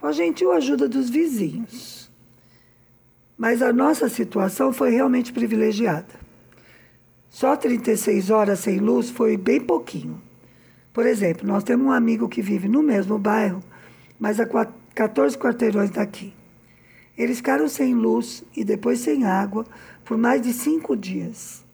com 0.05 0.09
a 0.09 0.13
gentil 0.13 0.53
ajuda 0.53 0.87
dos 0.87 1.09
vizinhos. 1.09 2.11
Mas 3.39 3.63
a 3.63 3.73
nossa 3.73 4.07
situação 4.07 4.71
foi 4.71 4.91
realmente 4.91 5.33
privilegiada. 5.33 6.21
Só 7.31 7.57
36 7.57 8.29
horas 8.29 8.59
sem 8.59 8.81
luz 8.81 9.09
foi 9.09 9.39
bem 9.39 9.63
pouquinho. 9.63 10.21
Por 10.93 11.07
exemplo, 11.07 11.49
nós 11.49 11.65
temos 11.65 11.87
um 11.87 11.91
amigo 11.91 12.29
que 12.29 12.43
vive 12.43 12.69
no 12.69 12.83
mesmo 12.83 13.19
bairro, 13.19 13.63
mas 14.21 14.39
a 14.39 14.47
14 14.95 15.39
quarteirões 15.39 15.89
daqui. 15.89 16.35
Eles 17.17 17.39
ficaram 17.39 17.67
sem 17.67 17.95
luz 17.95 18.45
e 18.55 18.63
depois 18.63 18.99
sem 18.99 19.25
água 19.25 19.65
por 20.05 20.19
mais 20.19 20.43
de 20.43 20.53
cinco 20.53 20.95
dias. 20.95 21.65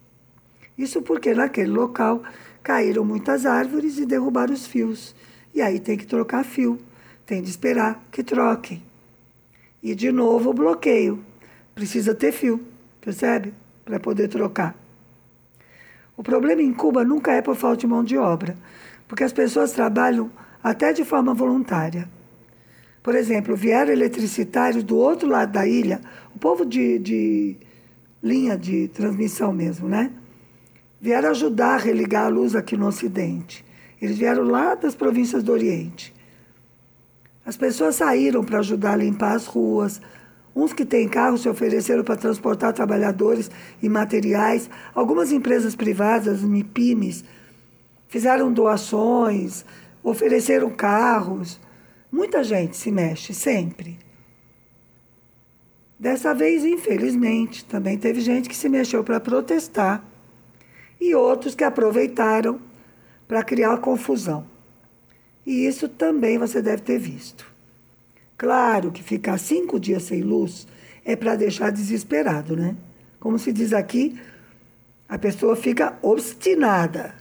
Isso 0.77 1.01
porque 1.01 1.33
naquele 1.33 1.71
local 1.71 2.23
caíram 2.63 3.03
muitas 3.03 3.45
árvores 3.45 3.97
e 3.97 4.05
derrubaram 4.05 4.53
os 4.53 4.65
fios. 4.65 5.13
E 5.53 5.61
aí 5.61 5.81
tem 5.81 5.97
que 5.97 6.07
trocar 6.07 6.45
fio, 6.45 6.79
tem 7.25 7.41
de 7.41 7.49
esperar 7.49 8.03
que 8.11 8.23
troquem. 8.23 8.83
E 9.81 9.95
de 9.95 10.11
novo 10.11 10.49
o 10.51 10.53
bloqueio. 10.53 11.23
Precisa 11.73 12.13
ter 12.13 12.31
fio, 12.31 12.63
percebe? 12.99 13.53
Para 13.83 13.99
poder 13.99 14.27
trocar. 14.27 14.75
O 16.15 16.23
problema 16.23 16.61
em 16.61 16.73
Cuba 16.73 17.03
nunca 17.03 17.31
é 17.31 17.41
por 17.41 17.55
falta 17.55 17.77
de 17.77 17.87
mão 17.87 18.03
de 18.03 18.17
obra, 18.17 18.55
porque 19.07 19.23
as 19.23 19.33
pessoas 19.33 19.71
trabalham 19.71 20.29
até 20.61 20.93
de 20.93 21.03
forma 21.03 21.33
voluntária. 21.33 22.07
Por 23.01 23.15
exemplo, 23.15 23.55
vieram 23.55 23.91
eletricitários 23.91 24.83
do 24.83 24.95
outro 24.95 25.27
lado 25.27 25.51
da 25.51 25.65
ilha, 25.65 25.99
o 26.35 26.37
povo 26.37 26.65
de, 26.65 26.99
de 26.99 27.57
linha 28.21 28.55
de 28.55 28.87
transmissão 28.89 29.51
mesmo, 29.51 29.89
né? 29.89 30.11
Vieram 30.99 31.29
ajudar 31.31 31.73
a 31.73 31.77
religar 31.77 32.25
a 32.25 32.29
luz 32.29 32.55
aqui 32.55 32.77
no 32.77 32.85
Ocidente. 32.85 33.65
Eles 33.99 34.17
vieram 34.17 34.43
lá 34.43 34.75
das 34.75 34.93
províncias 34.93 35.41
do 35.41 35.51
Oriente. 35.51 36.13
As 37.51 37.57
pessoas 37.57 37.95
saíram 37.95 38.45
para 38.45 38.59
ajudar 38.59 38.93
a 38.93 38.95
limpar 38.95 39.35
as 39.35 39.45
ruas. 39.45 40.01
Uns 40.55 40.71
que 40.71 40.85
têm 40.85 41.09
carro 41.09 41.37
se 41.37 41.49
ofereceram 41.49 42.01
para 42.01 42.15
transportar 42.15 42.71
trabalhadores 42.71 43.51
e 43.83 43.89
materiais. 43.89 44.69
Algumas 44.95 45.33
empresas 45.33 45.75
privadas, 45.75 46.41
MIPIMES, 46.41 47.25
fizeram 48.07 48.53
doações, 48.53 49.65
ofereceram 50.01 50.69
carros. 50.69 51.59
Muita 52.09 52.41
gente 52.41 52.77
se 52.77 52.89
mexe 52.89 53.33
sempre. 53.33 53.99
Dessa 55.99 56.33
vez, 56.33 56.63
infelizmente, 56.63 57.65
também 57.65 57.97
teve 57.97 58.21
gente 58.21 58.47
que 58.47 58.55
se 58.55 58.69
mexeu 58.69 59.03
para 59.03 59.19
protestar 59.19 60.01
e 61.01 61.13
outros 61.13 61.53
que 61.53 61.65
aproveitaram 61.65 62.61
para 63.27 63.43
criar 63.43 63.77
confusão. 63.79 64.45
E 65.51 65.67
isso 65.67 65.89
também 65.89 66.37
você 66.37 66.61
deve 66.61 66.81
ter 66.81 66.97
visto. 66.97 67.45
Claro 68.37 68.89
que 68.89 69.03
ficar 69.03 69.37
cinco 69.37 69.81
dias 69.81 70.03
sem 70.03 70.21
luz 70.21 70.65
é 71.03 71.13
para 71.13 71.35
deixar 71.35 71.73
desesperado, 71.73 72.55
né? 72.55 72.73
Como 73.19 73.37
se 73.37 73.51
diz 73.51 73.73
aqui, 73.73 74.17
a 75.09 75.17
pessoa 75.17 75.57
fica 75.57 75.99
obstinada. 76.01 77.13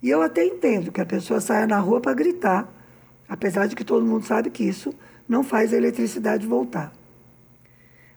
E 0.00 0.08
eu 0.08 0.22
até 0.22 0.46
entendo 0.46 0.92
que 0.92 1.00
a 1.00 1.04
pessoa 1.04 1.40
saia 1.40 1.66
na 1.66 1.80
rua 1.80 2.00
para 2.00 2.14
gritar, 2.14 2.72
apesar 3.28 3.66
de 3.66 3.74
que 3.74 3.82
todo 3.82 4.06
mundo 4.06 4.24
sabe 4.24 4.48
que 4.48 4.62
isso 4.62 4.94
não 5.28 5.42
faz 5.42 5.74
a 5.74 5.76
eletricidade 5.76 6.46
voltar. 6.46 6.92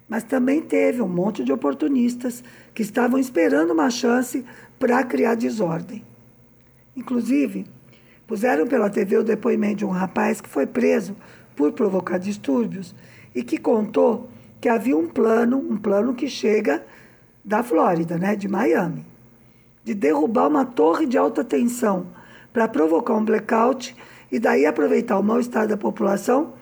Mas 0.07 0.23
também 0.23 0.61
teve 0.61 1.01
um 1.01 1.09
monte 1.09 1.43
de 1.43 1.51
oportunistas 1.51 2.43
que 2.71 2.83
estavam 2.83 3.17
esperando 3.17 3.73
uma 3.73 3.89
chance 3.89 4.45
para 4.77 5.03
criar 5.03 5.33
desordem. 5.33 6.05
Inclusive, 6.95 7.65
puseram 8.31 8.65
pela 8.65 8.89
TV 8.89 9.17
o 9.17 9.23
depoimento 9.25 9.79
de 9.79 9.85
um 9.85 9.89
rapaz 9.89 10.39
que 10.39 10.47
foi 10.47 10.65
preso 10.65 11.13
por 11.53 11.73
provocar 11.73 12.17
distúrbios 12.17 12.95
e 13.35 13.43
que 13.43 13.57
contou 13.57 14.29
que 14.61 14.69
havia 14.69 14.95
um 14.95 15.05
plano, 15.05 15.57
um 15.57 15.75
plano 15.75 16.13
que 16.13 16.29
chega 16.29 16.81
da 17.43 17.61
Flórida, 17.61 18.17
né, 18.17 18.33
de 18.37 18.47
Miami, 18.47 19.05
de 19.83 19.93
derrubar 19.93 20.47
uma 20.47 20.63
torre 20.63 21.05
de 21.05 21.17
alta 21.17 21.43
tensão 21.43 22.07
para 22.53 22.69
provocar 22.69 23.15
um 23.15 23.25
blackout 23.25 23.93
e 24.31 24.39
daí 24.39 24.65
aproveitar 24.65 25.19
o 25.19 25.23
mal-estar 25.23 25.67
da 25.67 25.75
população 25.75 26.53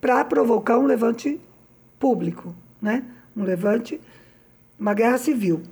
para 0.00 0.24
provocar 0.24 0.80
um 0.80 0.84
levante 0.84 1.40
público, 1.96 2.52
né? 2.82 3.04
Um 3.36 3.44
levante, 3.44 4.00
uma 4.76 4.94
guerra 4.94 5.18
civil. 5.18 5.62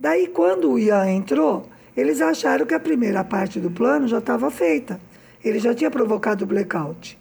Daí, 0.00 0.26
quando 0.26 0.70
o 0.70 0.78
Ian 0.78 1.06
entrou, 1.10 1.70
eles 1.96 2.20
acharam 2.20 2.64
que 2.64 2.74
a 2.74 2.80
primeira 2.80 3.22
parte 3.22 3.60
do 3.60 3.70
plano 3.70 4.08
já 4.08 4.18
estava 4.18 4.50
feita. 4.50 4.98
Ele 5.44 5.58
já 5.58 5.74
tinha 5.74 5.90
provocado 5.90 6.44
o 6.44 6.46
blackout. 6.46 7.18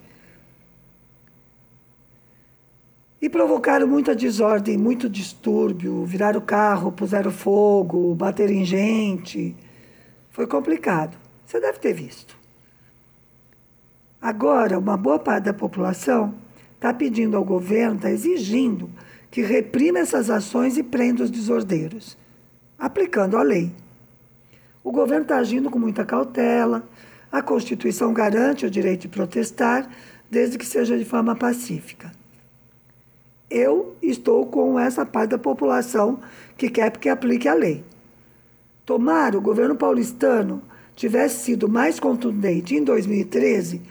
E 3.22 3.30
provocaram 3.30 3.88
muita 3.88 4.16
desordem, 4.16 4.78
muito 4.78 5.08
distúrbio, 5.10 6.06
viraram 6.06 6.40
o 6.40 6.44
carro, 6.44 6.92
puseram 6.92 7.32
fogo, 7.32 8.16
bateram 8.16 8.54
em 8.54 8.66
gente. 8.66 9.56
Foi 10.32 10.48
complicado. 10.48 11.18
Você 11.46 11.60
deve 11.60 11.80
ter 11.80 11.94
visto. 11.94 12.36
Agora, 14.22 14.80
uma 14.80 14.96
boa 14.96 15.20
parte 15.20 15.46
da 15.46 15.54
população 15.54 16.34
está 16.76 16.94
pedindo 16.94 17.36
ao 17.36 17.44
governo, 17.44 17.96
está 17.96 18.10
exigindo 18.10 18.90
que 19.30 19.42
reprima 19.42 20.00
essas 20.00 20.30
ações 20.30 20.78
e 20.78 20.84
prenda 20.84 21.24
os 21.24 21.32
desordeiros, 21.32 22.18
aplicando 22.78 23.38
a 23.38 23.42
lei. 23.42 23.72
O 24.84 24.92
governo 24.92 25.24
está 25.24 25.38
agindo 25.38 25.70
com 25.70 25.78
muita 25.78 26.04
cautela, 26.04 26.84
a 27.32 27.42
Constituição 27.42 28.14
garante 28.14 28.66
o 28.66 28.70
direito 28.70 29.02
de 29.02 29.08
protestar, 29.08 29.90
desde 30.30 30.58
que 30.58 30.66
seja 30.66 30.98
de 30.98 31.06
forma 31.06 31.36
pacífica. 31.36 32.12
Eu 33.50 33.96
estou 34.02 34.46
com 34.46 34.80
essa 34.80 35.06
parte 35.06 35.32
da 35.32 35.38
população 35.38 36.20
que 36.58 36.70
quer 36.70 36.92
que 36.92 37.10
aplique 37.10 37.48
a 37.48 37.54
lei. 37.54 37.84
Tomara 38.86 39.38
o 39.38 39.42
governo 39.42 39.76
paulistano 39.76 40.62
tivesse 40.96 41.46
sido 41.46 41.68
mais 41.68 42.00
contundente 42.00 42.76
em 42.76 42.84
2013 42.84 43.82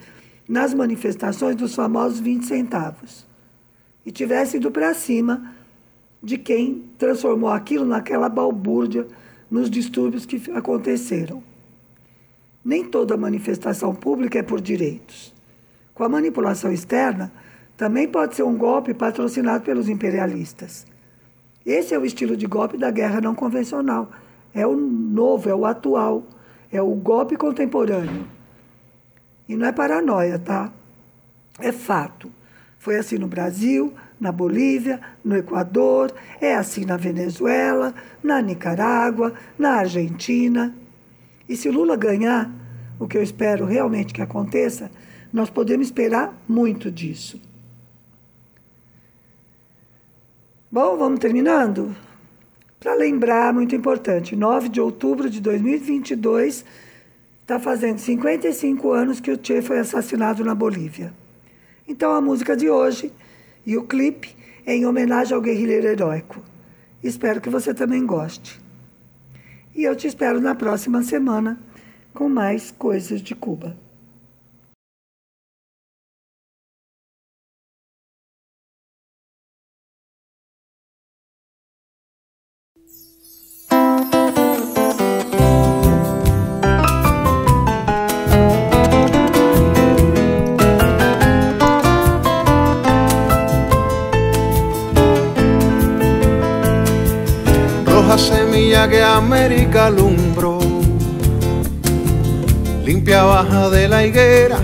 nas 0.49 0.75
manifestações 0.75 1.57
dos 1.57 1.75
famosos 1.75 2.21
20 2.21 2.45
centavos 2.45 3.27
e 4.05 4.11
tivesse 4.11 4.57
ido 4.57 4.71
para 4.71 4.95
cima 4.95 5.55
de 6.23 6.37
quem 6.37 6.85
transformou 6.99 7.51
aquilo 7.51 7.85
naquela 7.85 8.29
balbúrdia 8.29 9.07
nos 9.51 9.71
distúrbios 9.71 10.25
que 10.25 10.41
aconteceram. 10.53 11.43
Nem 12.65 12.85
toda 12.85 13.17
manifestação 13.17 13.95
pública 13.95 14.39
é 14.39 14.43
por 14.43 14.61
direitos. 14.61 15.35
Com 15.95 16.05
a 16.05 16.09
manipulação 16.09 16.73
externa, 16.73 17.33
também 17.77 18.07
pode 18.07 18.35
ser 18.35 18.43
um 18.43 18.57
golpe 18.57 18.95
patrocinado 18.95 19.65
pelos 19.65 19.89
imperialistas. 19.89 20.87
Esse 21.65 21.95
é 21.95 21.99
o 21.99 22.05
estilo 22.05 22.37
de 22.37 22.47
golpe 22.47 22.77
da 22.77 22.91
guerra 22.91 23.21
não 23.21 23.35
convencional. 23.35 24.11
É 24.55 24.67
o 24.67 24.77
novo, 24.77 25.49
é 25.49 25.55
o 25.55 25.65
atual 25.65 26.25
é 26.73 26.81
o 26.81 26.95
golpe 26.95 27.37
contemporâneo. 27.37 28.27
E 29.49 29.57
não 29.57 29.67
é 29.67 29.73
paranoia, 29.73 30.39
tá? 30.39 30.73
É 31.59 31.73
fato. 31.73 32.31
Foi 32.79 32.97
assim 32.97 33.19
no 33.19 33.27
Brasil, 33.27 33.93
na 34.21 34.31
Bolívia, 34.31 35.01
no 35.25 35.35
Equador, 35.37 36.13
é 36.41 36.55
assim 36.55 36.85
na 36.85 36.97
Venezuela, 36.97 37.95
na 38.23 38.43
Nicarágua, 38.43 39.33
na 39.59 39.77
Argentina. 39.77 40.75
E 41.49 41.57
se 41.57 41.71
Lula 41.71 41.97
ganhar, 41.97 42.51
o 42.99 43.09
que 43.09 43.17
eu 43.17 43.23
espero 43.23 43.65
realmente 43.65 44.13
que 44.13 44.21
aconteça, 44.21 44.91
nós 45.33 45.49
podemos 45.49 45.87
esperar 45.87 46.35
muito 46.47 46.91
disso. 46.91 47.41
Bom, 50.71 50.97
vamos 50.99 51.19
terminando? 51.19 51.97
Para 52.79 52.95
lembrar, 52.95 53.53
muito 53.53 53.75
importante, 53.75 54.37
9 54.37 54.69
de 54.69 54.81
outubro 54.81 55.29
de 55.29 55.41
2022, 55.41 56.65
está 57.41 57.59
fazendo 57.59 57.99
55 57.99 58.93
anos 58.93 59.19
que 59.19 59.31
o 59.31 59.39
Che 59.43 59.61
foi 59.63 59.79
assassinado 59.79 60.45
na 60.45 60.55
Bolívia. 60.55 61.13
Então 61.89 62.13
a 62.13 62.21
música 62.21 62.57
de 62.57 62.71
hoje 62.71 63.13
e 63.65 63.77
o 63.77 63.85
clipe 63.85 64.37
é 64.67 64.75
em 64.75 64.87
homenagem 64.87 65.35
ao 65.35 65.41
guerrilheiro 65.41 65.87
heróico. 65.87 66.43
Espero 67.03 67.41
que 67.41 67.51
você 67.51 67.73
também 67.73 68.05
goste. 68.05 68.61
E 69.75 69.85
eu 69.85 69.97
te 69.97 70.07
espero 70.07 70.41
na 70.41 70.55
próxima 70.55 71.03
semana 71.03 71.59
com 72.13 72.29
mais 72.29 72.71
coisas 72.71 73.23
de 73.23 73.35
Cuba. 73.35 73.77
Limpia 102.91 103.23
baja 103.23 103.71
de 103.71 103.87
la 103.87 104.05
higuera, 104.05 104.59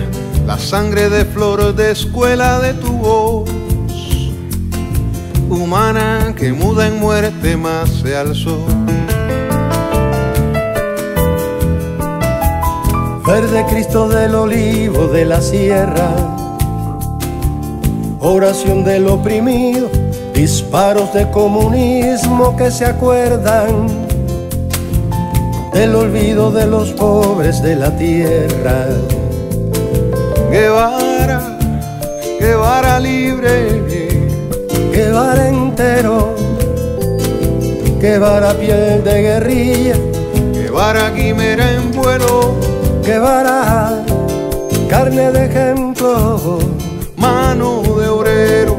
la 0.45 0.57
sangre 0.57 1.09
de 1.09 1.23
flor 1.23 1.73
de 1.73 1.91
escuela 1.91 2.59
de 2.59 2.73
tu 2.73 2.91
voz, 2.91 3.49
humana 5.49 6.35
que 6.37 6.51
muda 6.51 6.87
en 6.87 6.99
muerte 6.99 7.55
más 7.55 7.89
se 7.89 8.17
alzó. 8.17 8.57
Verde 13.25 13.65
Cristo 13.69 14.09
del 14.09 14.35
olivo 14.35 15.07
de 15.07 15.23
la 15.23 15.39
sierra, 15.39 16.09
oración 18.19 18.83
del 18.83 19.07
oprimido, 19.07 19.89
disparos 20.33 21.13
de 21.13 21.31
comunismo 21.31 22.57
que 22.57 22.71
se 22.71 22.83
acuerdan 22.87 24.06
del 25.77 25.93
olvido 25.93 26.49
de 26.49 26.65
los 26.65 26.89
pobres 26.93 27.61
de 27.61 27.75
la 27.75 27.95
tierra. 27.95 28.87
Guevara, 30.49 31.39
Guevara 32.39 32.99
libre, 32.99 33.83
Guevara 34.91 35.49
entero, 35.49 36.33
Guevara 38.01 38.53
piel 38.55 39.03
de 39.03 39.21
guerrilla, 39.21 39.95
Guevara 40.51 41.13
quimera 41.13 41.71
en 41.71 41.91
vuelo, 41.91 42.55
Guevara 43.03 44.03
carne 44.89 45.31
de 45.31 45.45
ejemplo, 45.45 46.57
mano 47.17 47.83
de 47.83 48.07
obrero, 48.07 48.77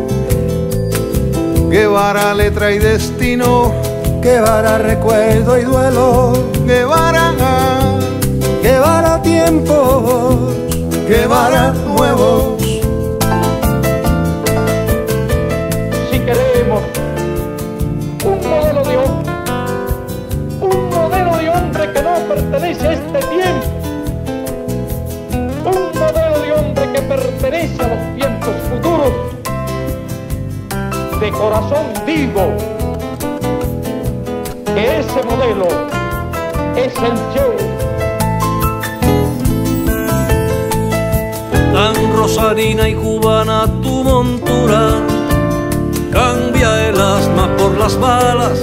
Guevara 1.71 2.35
letra 2.35 2.73
y 2.73 2.81
destino, 2.81 3.73
Guevara 4.21 4.79
recuerdo 4.79 5.59
y 5.59 5.63
duelo, 5.63 6.33
Guevara, 6.67 7.33
Guevara 8.63 9.23
tiempos, 9.23 10.57
Guevara 11.09 11.73
nuevos. 11.87 12.61
si 16.11 16.19
queremos 16.19 16.83
un 18.25 18.39
modelo 18.49 18.83
de 18.83 18.97
hombre, 18.99 19.33
un 20.61 20.91
modelo 20.91 21.37
de 21.37 21.49
hombre 21.51 21.93
que 21.93 22.03
no 22.03 22.15
pertenece 22.29 22.89
a 22.89 22.93
este 22.93 23.19
tiempo, 23.21 23.67
un 25.65 25.99
modelo 25.99 26.41
de 26.41 26.53
hombre 26.53 26.93
que 26.93 27.03
pertenece 27.03 27.83
a 27.83 27.89
los 27.89 28.17
tiempos 28.17 28.55
futuros, 28.69 29.13
de 31.21 31.31
corazón 31.31 31.87
vivo, 32.05 32.78
que 34.79 35.01
ese 35.01 35.23
modelo 35.25 35.67
es 36.77 36.95
el 37.09 37.17
Che. 37.33 37.49
tan 41.73 41.95
rosarina 42.17 42.89
y 42.89 42.95
cubana 42.95 43.67
tu 43.83 44.05
montura. 44.05 44.83
Cambia 46.13 46.89
el 46.89 47.01
asma 47.01 47.49
por 47.57 47.77
las 47.77 47.99
balas, 47.99 48.59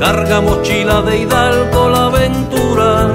carga 0.00 0.40
mochila 0.40 1.02
de 1.02 1.18
hidalgo 1.20 1.88
la 1.88 2.06
aventura, 2.06 3.10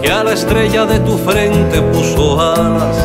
que 0.00 0.10
a 0.10 0.22
la 0.24 0.32
estrella 0.32 0.84
de 0.86 1.00
tu 1.00 1.18
frente 1.18 1.82
puso 1.82 2.40
alas. 2.40 2.96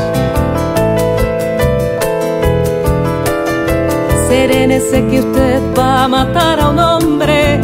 Serénese 4.33 5.05
que 5.09 5.19
usted 5.19 5.61
va 5.77 6.05
a 6.05 6.07
matar 6.07 6.59
a 6.59 6.69
un 6.69 6.79
hombre. 6.79 7.61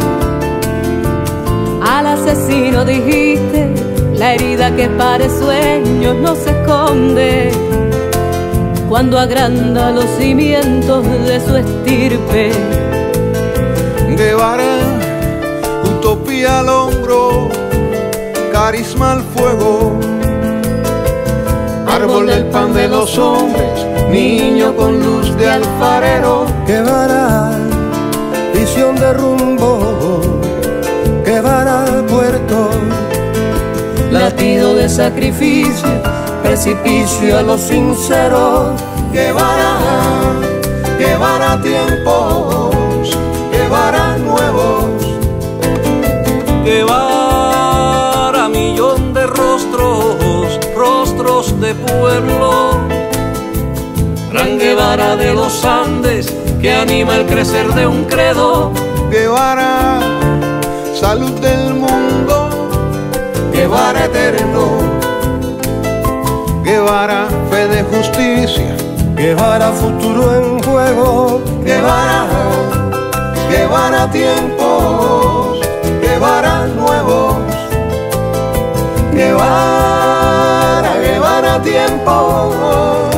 Al 1.82 2.06
asesino 2.06 2.84
dijiste, 2.84 3.74
la 4.14 4.34
herida 4.34 4.70
que 4.76 4.88
pare 4.90 5.28
sueños 5.28 6.14
no 6.14 6.36
se 6.36 6.50
esconde. 6.50 7.50
Cuando 8.88 9.18
agranda 9.18 9.90
los 9.90 10.04
cimientos 10.16 11.04
de 11.26 11.40
su 11.40 11.56
estirpe. 11.56 12.52
Guevara, 14.16 14.78
utopía 15.92 16.60
al 16.60 16.68
hombro, 16.68 17.48
carisma 18.52 19.14
al 19.14 19.22
fuego, 19.34 19.98
árbol 21.88 22.28
del 22.28 22.44
pan 22.44 22.72
de 22.72 22.86
los 22.86 23.18
hombres, 23.18 23.89
niño 24.10 24.74
con 24.76 25.00
luz 25.02 25.36
de 25.36 25.48
alfarero, 25.48 26.46
Guevara, 26.66 27.52
visión 28.52 28.96
de 28.96 29.12
rumbo, 29.12 30.40
Guevara 31.24 31.84
puerto, 32.08 32.70
latido 34.10 34.74
de 34.74 34.88
sacrificio, 34.88 35.88
precipicio 36.42 37.38
a 37.38 37.42
los 37.42 37.60
sinceros, 37.60 38.80
Guevara, 39.12 39.78
Guevara 40.98 41.60
tiempos, 41.62 43.16
Guevara 43.52 44.16
nuevos, 44.18 44.90
Guevara, 46.64 48.48
millón 48.48 49.14
de 49.14 49.26
rostros, 49.26 50.58
rostros 50.74 51.60
de 51.60 51.74
pueblo. 51.74 52.39
Guevara 54.90 55.14
de 55.14 55.34
los 55.34 55.64
Andes, 55.64 56.34
que 56.60 56.74
anima 56.74 57.14
el 57.14 57.24
crecer 57.26 57.72
de 57.74 57.86
un 57.86 58.06
credo. 58.06 58.72
Guevara, 59.08 60.00
salud 61.00 61.30
del 61.38 61.74
mundo, 61.74 62.48
Guevara 63.52 64.06
eterno, 64.06 64.66
Guevara, 66.64 67.28
fe 67.50 67.68
de 67.68 67.84
justicia, 67.84 68.74
Guevara 69.14 69.70
futuro 69.70 70.34
en 70.34 70.60
juego, 70.64 71.40
Guevara, 71.62 72.26
Guevara 73.48 74.10
tiempos, 74.10 75.60
Guevara 76.02 76.66
nuevos, 76.66 77.36
Guevara, 79.12 80.96
Guevara 81.00 81.62
tiempos. 81.62 83.09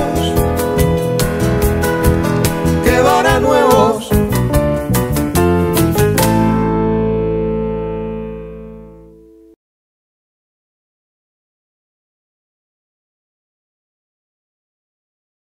lloran 3.12 3.42
nuevamente. 3.42 3.61